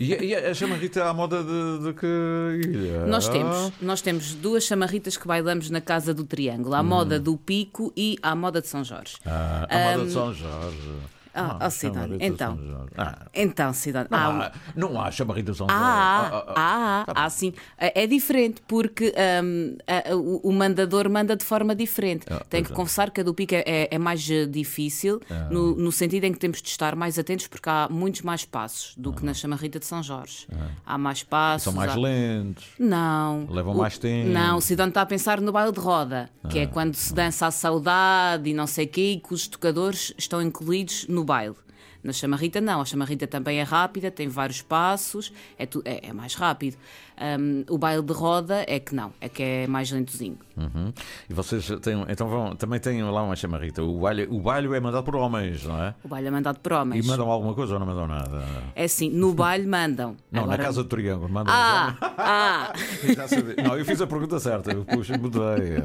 [0.00, 3.06] e, e a chamarrita à moda de, de que ilha?
[3.06, 7.36] Nós temos, nós temos duas chamarritas que bailamos na Casa do Triângulo, à moda do
[7.36, 9.14] Pico e à moda de São Jorge.
[9.24, 9.30] Hum.
[9.30, 10.90] Ah, a moda Ahm, de São Jorge.
[11.34, 12.58] Ah, Ah, oh, Cidade, então.
[12.96, 14.08] Ah, Então, Cidade.
[14.10, 15.82] não, há um- há, não há chamarrita de São Jorge.
[15.84, 17.52] Ah, Ah, ah, ah, ah, ah, sim.
[17.78, 19.12] É é diferente porque
[19.44, 22.26] hum, a- o, o mandador manda de forma diferente.
[22.30, 22.74] Ah, Tenho que é.
[22.74, 25.48] confessar que a do Pico é, é mais eh, difícil, Ah.
[25.50, 28.94] no, no sentido em que temos de estar mais atentos porque há muitos mais passos
[28.96, 30.46] do que na chamarrita de São Jorge.
[30.84, 31.68] Há mais passos.
[31.68, 31.70] Ah.
[31.70, 32.64] São mais há- lentos.
[32.78, 33.46] Não.
[33.50, 34.28] Levam O- mais tempo.
[34.30, 36.66] Não, o Sidão está a pensar no baile de roda, que é Ah.
[36.68, 40.42] quando se dança a saudade e não sei o quê, e que os tocadores estão
[40.42, 41.54] incluídos no baile.
[42.02, 42.80] Na chamarrita, não.
[42.80, 46.76] A chamarrita também é rápida, tem vários passos, é, tu- é- é mais rápido.
[47.20, 50.38] Hum, o baile de roda é que não, é que é mais lentozinho.
[50.56, 50.92] Uhum.
[51.28, 53.82] E vocês têm, então vão, também têm lá uma chamarrita.
[53.82, 55.94] O baile, o baile é mandado por homens, não é?
[56.04, 57.04] O baile é mandado por homens.
[57.04, 58.44] E mandam alguma coisa ou não mandam nada?
[58.74, 60.16] É assim, no baile mandam.
[60.30, 61.54] Não, Agora- na Casa do Triângulo mandam.
[61.54, 62.72] Ah, ah!
[63.62, 65.76] Não, eu fiz a pergunta certa, eu puxo, mudei.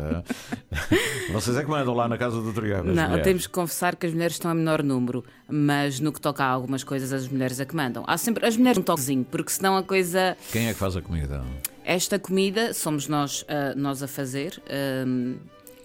[1.32, 2.94] Vocês é que mandam lá na Casa do Triângulo.
[2.94, 6.44] Não, temos que confessar que as mulheres estão a menor número, mas no que toca
[6.44, 8.04] a algumas coisas, as mulheres é que mandam.
[8.08, 10.38] Há sempre as mulheres um toquezinho, porque senão a coisa.
[10.52, 11.17] Quem é que faz a comida?
[11.84, 14.62] Esta comida somos nós, ah, nós a fazer.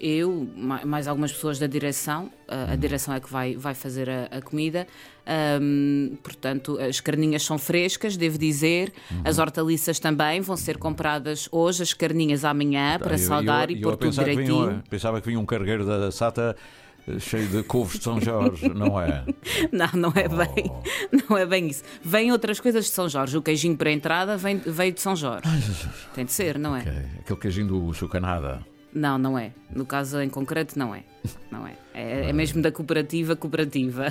[0.01, 4.11] eu, ma- mais algumas pessoas da direção, ah, a direção é que vai, vai fazer
[4.11, 4.85] a, a comida.
[5.25, 8.93] Ahm, portanto, as carninhas são frescas, devo dizer.
[9.25, 13.81] As hortaliças também vão ser compradas hoje, as carninhas amanhã, para Eu- salgar eu, e
[13.81, 14.71] pôr tudo que vinha direitinho.
[14.71, 16.57] um- pensava que vinha um cargueiro da Sata
[17.19, 19.25] cheio de couves de São Jorge, não é?
[19.73, 20.83] Não, não é bem, Oh.
[21.29, 21.83] não é bem isso.
[22.03, 23.37] Vêm outras coisas de São Jorge.
[23.37, 25.43] O queijinho para a entrada vem, veio de São Jorge.
[26.15, 26.81] Tem de ser, não é?
[27.21, 28.65] Aquele queijinho do Chucanada.
[28.95, 29.53] Não, não é.
[29.75, 31.03] No caso em concreto, não é.
[31.51, 31.73] Não é.
[31.95, 34.07] É, é mesmo da cooperativa cooperativa.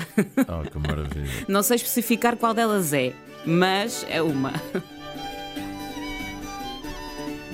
[0.48, 1.30] Oh, que maravilha.
[1.48, 3.14] Não sei especificar qual delas é,
[3.46, 4.52] mas é uma.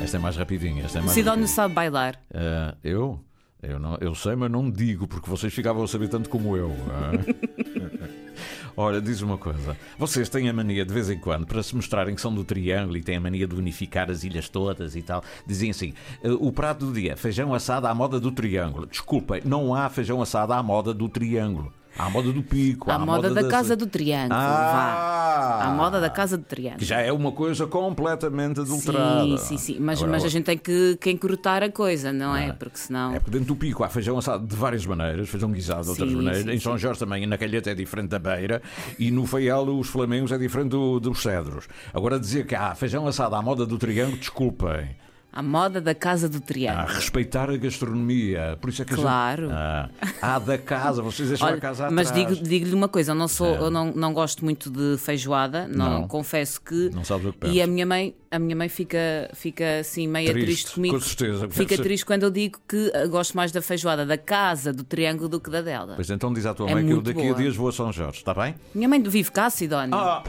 [0.02, 0.86] Esta é mais rapidinha.
[0.86, 2.20] Esta é mais Sidónio sabe bailar.
[2.34, 3.20] Eh, eu?
[3.62, 6.72] Eu, não, eu sei, mas não digo, porque vocês ficavam a saber tanto como eu.
[6.92, 7.12] ah.
[8.80, 9.76] Olha, diz uma coisa.
[9.98, 12.96] Vocês têm a mania, de vez em quando, para se mostrarem que são do Triângulo
[12.96, 16.52] e têm a mania de unificar as ilhas todas e tal, dizem assim: "Eh, o
[16.52, 18.86] prato do dia, feijão assado à moda do Triângulo.
[18.86, 21.74] Desculpem, não há feijão assado à moda do Triângulo.
[21.98, 22.90] Há a moda do Pico.
[22.90, 24.34] há À moda da da- Casa do Triângulo.
[24.40, 25.58] Ah!
[25.60, 25.66] Vá.
[25.66, 26.80] À moda da Casa do Triângulo.
[26.80, 29.38] Que já é uma coisa completamente adulterada.
[29.38, 29.78] Sim, sim, sim.
[29.80, 32.52] Mas, Agora, mas a gente tem que, que encurtar a coisa, não é?
[32.54, 33.14] Porque senão.
[33.14, 36.10] É porque dentro do pico há feijão assado de várias maneiras, feijão guisado de outras
[36.10, 36.44] Sim, maneiras.
[36.44, 38.62] sim, em São Jorge também, na calheta é diferente da beira.
[39.00, 41.68] E no Feial, os flamengos é diferente do- dos cedros.
[41.94, 44.96] Agora dizer que há feijão assado à moda do triângulo, desculpem.
[45.32, 46.88] À moda da Casa do A Triângulo.
[46.88, 48.58] respeitar a gastronomia.
[48.60, 49.50] Por isso é que a gente- Claro.
[49.52, 52.30] Ah, há da casa, vocês deixam Olha, a casa mas atrás.
[52.36, 53.58] digo- digo-lhe uma coisa, eu não sou, É.
[53.60, 56.08] eu não, não gosto muito de feijoada, não, Não.
[56.08, 56.90] confesso que.
[56.92, 57.60] Não sabes o que E pensas.
[57.62, 58.98] a minha mãe, a minha mãe fica,
[59.36, 60.96] fica assim meia Triste, triste, comigo.
[60.96, 61.48] com certeza.
[61.50, 65.30] Fica triste quando eu digo que ah, gosto mais da feijoada da casa do Triângulo
[65.30, 65.94] do que da dela.
[65.96, 67.36] Pois então diz à tua É mãe que eu daqui a boa.
[67.36, 68.56] dias vou a São Jorge, está bem?
[68.74, 69.94] Minha mãe vive cá, Sidónio.
[69.96, 70.24] Ah!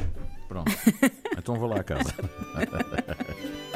[0.49, 0.71] Pronto.
[1.39, 2.13] então vou lá a casa.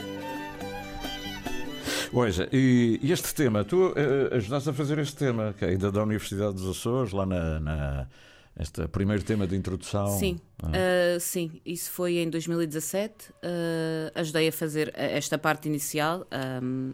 [2.13, 6.03] Veja, e, este tema, tu eh, ajudaste a fazer este tema, que é ainda da
[6.03, 8.07] Universidade dos Açores, lá na, na-
[8.61, 10.07] este primeiro tema de introdução.
[10.19, 10.71] Sim, Ah.
[11.17, 13.33] ah, sim, isso foi em 2017.
[13.43, 16.27] ah, ajudei a fazer esta parte inicial.
[16.31, 16.93] ahm,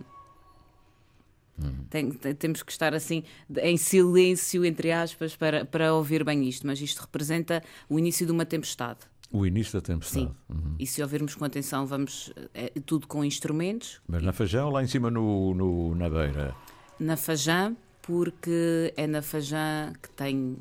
[1.91, 3.25] tem- tem- temos que estar assim
[3.61, 8.31] em silêncio, entre aspas, para, para ouvir bem isto, mas isto representa o início de
[8.31, 9.01] uma tempestade.
[9.31, 10.27] O início da tempestade.
[10.27, 10.35] Sim.
[10.49, 10.75] Uhum.
[10.79, 12.33] E se ouvirmos com atenção, vamos.
[12.55, 16.55] É, tudo com instrumentos, Mas na Fajão, lá em cima no, no- na beira.
[16.99, 20.57] na Fajã, porque é na Fajã que tem.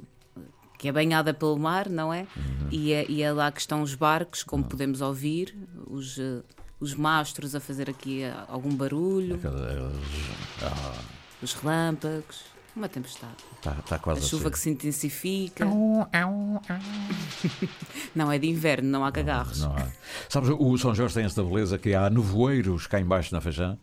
[0.77, 2.27] que é banhada pelo mar, não é?
[2.69, 5.57] E, é e é lá que estão os barcos, como podemos ouvir,
[5.87, 6.43] os, eh,
[6.79, 9.95] os mastros a fazer aqui eh, algum barulho, Aquelas-
[10.61, 11.01] Ah,
[11.41, 12.41] os relâmpagos,
[12.77, 13.33] uma tempestade.
[13.57, 14.51] Está tá quase A chuva assim.
[14.51, 15.65] que se intensifica.
[18.15, 19.61] não, é de inverno, não há cagarros.
[19.61, 19.87] Não há.
[20.29, 23.77] Sabes, o São Jorge tem esta beleza que há nevoeiros cá embaixo na Fajã,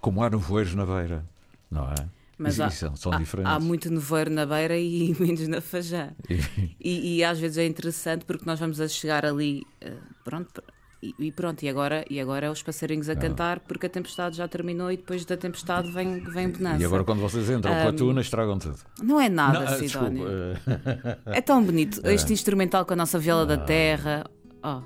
[0.00, 1.24] como há nevoeiros na beira.
[1.70, 1.94] Não é?
[2.38, 3.52] Mas há, isso são há- diferentes.
[3.52, 6.10] há muito nevoeiro na beira e menos na Fajã.
[6.28, 6.40] E-
[6.80, 9.92] E, e às vezes é interessante porque nós vamos a chegar ali, eh,
[10.24, 10.62] pronto,
[11.02, 14.36] e, e pronto, e agora, e agora é os passarinhos a cantar porque a tempestade
[14.36, 16.82] já terminou e depois da tempestade vem, vem bonança.
[16.82, 18.78] E agora quando vocês entram Ahm, com a tuna estragam tudo.
[19.02, 20.24] Não é nada, Não, ah, Sidónio.
[20.54, 22.00] desculpa, É tão bonito.
[22.06, 22.12] É.
[22.14, 23.58] Este instrumental com a nossa viola da Ah.
[23.58, 24.24] terra.
[24.62, 24.82] Ó.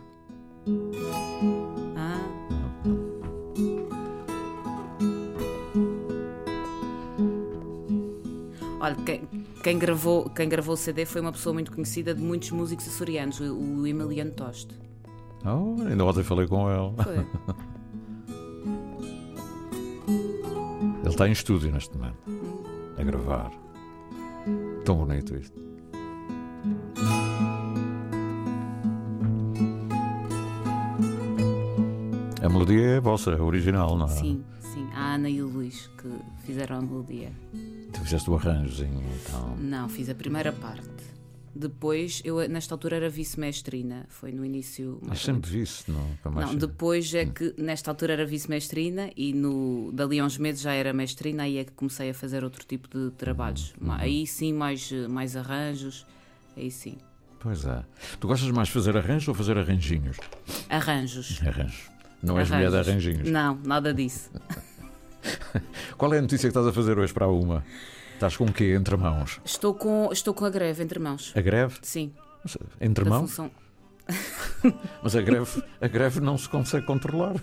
[1.96, 2.20] Ah.
[8.80, 9.22] Olha, quem,
[9.62, 13.40] quem gravou, quem gravou o CD foi uma pessoa muito conhecida de muitos músicos açorianos,
[13.40, 14.74] o, o Emiliano Toste.
[15.44, 16.94] Oh, ainda ontem falei com ele.
[17.02, 17.26] Foi.
[21.00, 22.16] Ele está em estúdio neste momento,
[22.98, 23.52] a gravar.
[24.84, 25.62] Tão bonito isto.
[32.42, 34.10] A melodia é vossa, original, não é?
[34.10, 34.88] Sim, sim.
[34.94, 36.08] A Ana e o Luís que
[36.44, 37.32] fizeram a melodia.
[37.92, 39.56] Tu fizeste o arranjozinho então.
[39.58, 41.13] Não, fiz a primeira parte.
[41.54, 44.06] Depois, eu nesta altura era vice-mestrina.
[44.08, 44.98] Foi no início.
[45.02, 46.32] Mas sempre vice, não?
[46.32, 50.62] Mais Não, depois é que nesta altura era vice-mestrina e no, dali a uns meses
[50.62, 53.72] já era mestrina, aí é que comecei a fazer outro tipo de trabalhos.
[53.80, 56.04] Uhum, Aí sim, mais, mais arranjos,
[56.56, 56.96] aí sim.
[57.38, 57.84] Pois é.
[58.18, 60.16] Tu gostas mais de fazer arranjos ou fazer arranjinhos?
[60.68, 61.40] Arranjos.
[61.46, 61.90] Arranjos.
[62.22, 63.30] Não és mulher de arranjinhos.
[63.30, 64.30] Não, nada disso.
[65.96, 67.64] Qual é a notícia que estás a fazer hoje para a uma?
[68.24, 69.38] Estás com o quê entre mãos?
[69.44, 71.30] Estou com, estou com a greve entre mãos.
[71.36, 71.74] A greve?
[71.82, 72.10] Sim.
[72.42, 73.20] Mas, Entre Da mãos?
[73.30, 73.50] função-
[75.02, 77.34] Mas a greve, a greve não se consegue controlar.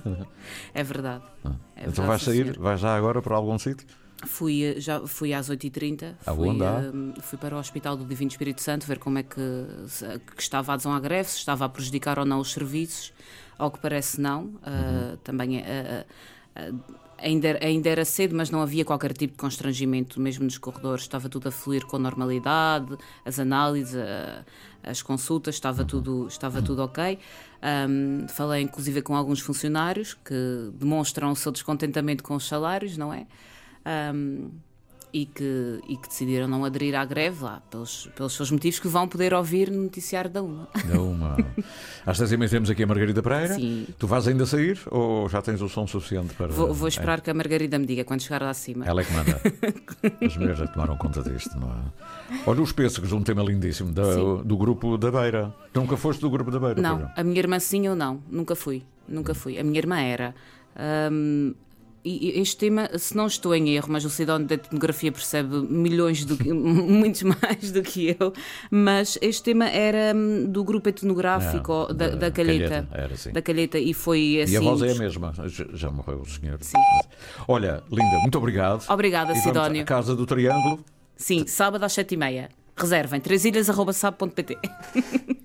[0.73, 1.23] É verdade.
[1.45, 2.57] É então verdade, vais sair, senhor.
[2.57, 3.85] vais já agora para algum sítio?
[4.25, 6.81] Fui, eh, já fui às 8h30, fui, Aonde há?
[7.17, 9.35] eh, fui para o Hospital do Divino Espírito Santo ver como é que,
[10.35, 13.13] que estava a adesão à greve, se estava a prejudicar ou não os serviços.
[13.55, 14.51] Ao que parece, não.
[14.65, 16.05] Eh, também é, eh,
[16.55, 16.71] eh,
[17.21, 21.03] ainda, ainda era cedo, mas não havia qualquer tipo de constrangimento, mesmo nos corredores.
[21.03, 24.43] Estava tudo a fluir com normalidade, as análises, eh,
[24.83, 27.19] as consultas, estava, tudo, estava tudo ok.
[27.61, 33.13] Ahm, falei inclusive com alguns funcionários que demonstram o seu descontentamento com os salários, não
[33.13, 33.27] é?
[33.85, 34.49] Ahm,
[35.13, 38.87] e que, e que decidiram não aderir à greve lá, pelos, pelos seus motivos que
[38.87, 40.67] vão poder ouvir no noticiário da UMA.
[40.85, 41.37] Da uma.
[42.05, 43.55] Às seis e meia temos aqui a Margarida Pereira.
[43.55, 43.87] Sim.
[43.99, 46.47] Tu vais ainda sair ou já tens o som suficiente para.
[46.47, 48.85] Vou, vou esperar que a Margarida me diga quando chegar lá acima.
[48.85, 49.41] Ela é que manda.
[50.25, 52.41] As mulheres já tomaram conta disto, não é?
[52.47, 55.53] Olha os pêssegos, um tema lindíssimo da- do grupo da Beira.
[55.73, 56.81] Tu nunca foste do grupo da Beira?
[56.81, 59.59] Não, a minha irmã sim ou não, nunca fui, nunca fui.
[59.59, 60.33] A minha irmã era.
[60.75, 61.53] Ahm,
[62.03, 66.25] e este tema, se não estou em erro, mas o Sidónio da etnografia percebe milhões,
[66.25, 68.33] do que, muitos mais do que eu,
[68.69, 72.69] mas este tema era hum, do grupo etnográfico Não, da, da da Calheta.
[72.69, 73.31] Calheta, era assim.
[73.31, 74.53] Da Calheta, e foi assim.
[74.53, 75.33] E a voz é a mesma.
[75.73, 76.59] Já- morreu o senhor.
[77.47, 78.83] Olha, linda, muito obrigado.
[78.89, 79.85] Obrigada, Sidónio.
[79.85, 80.83] Casa do Triângulo.
[81.15, 82.49] Sim, sábado às sete e meia.
[82.75, 84.57] Reservem, tresilhas.sab.pt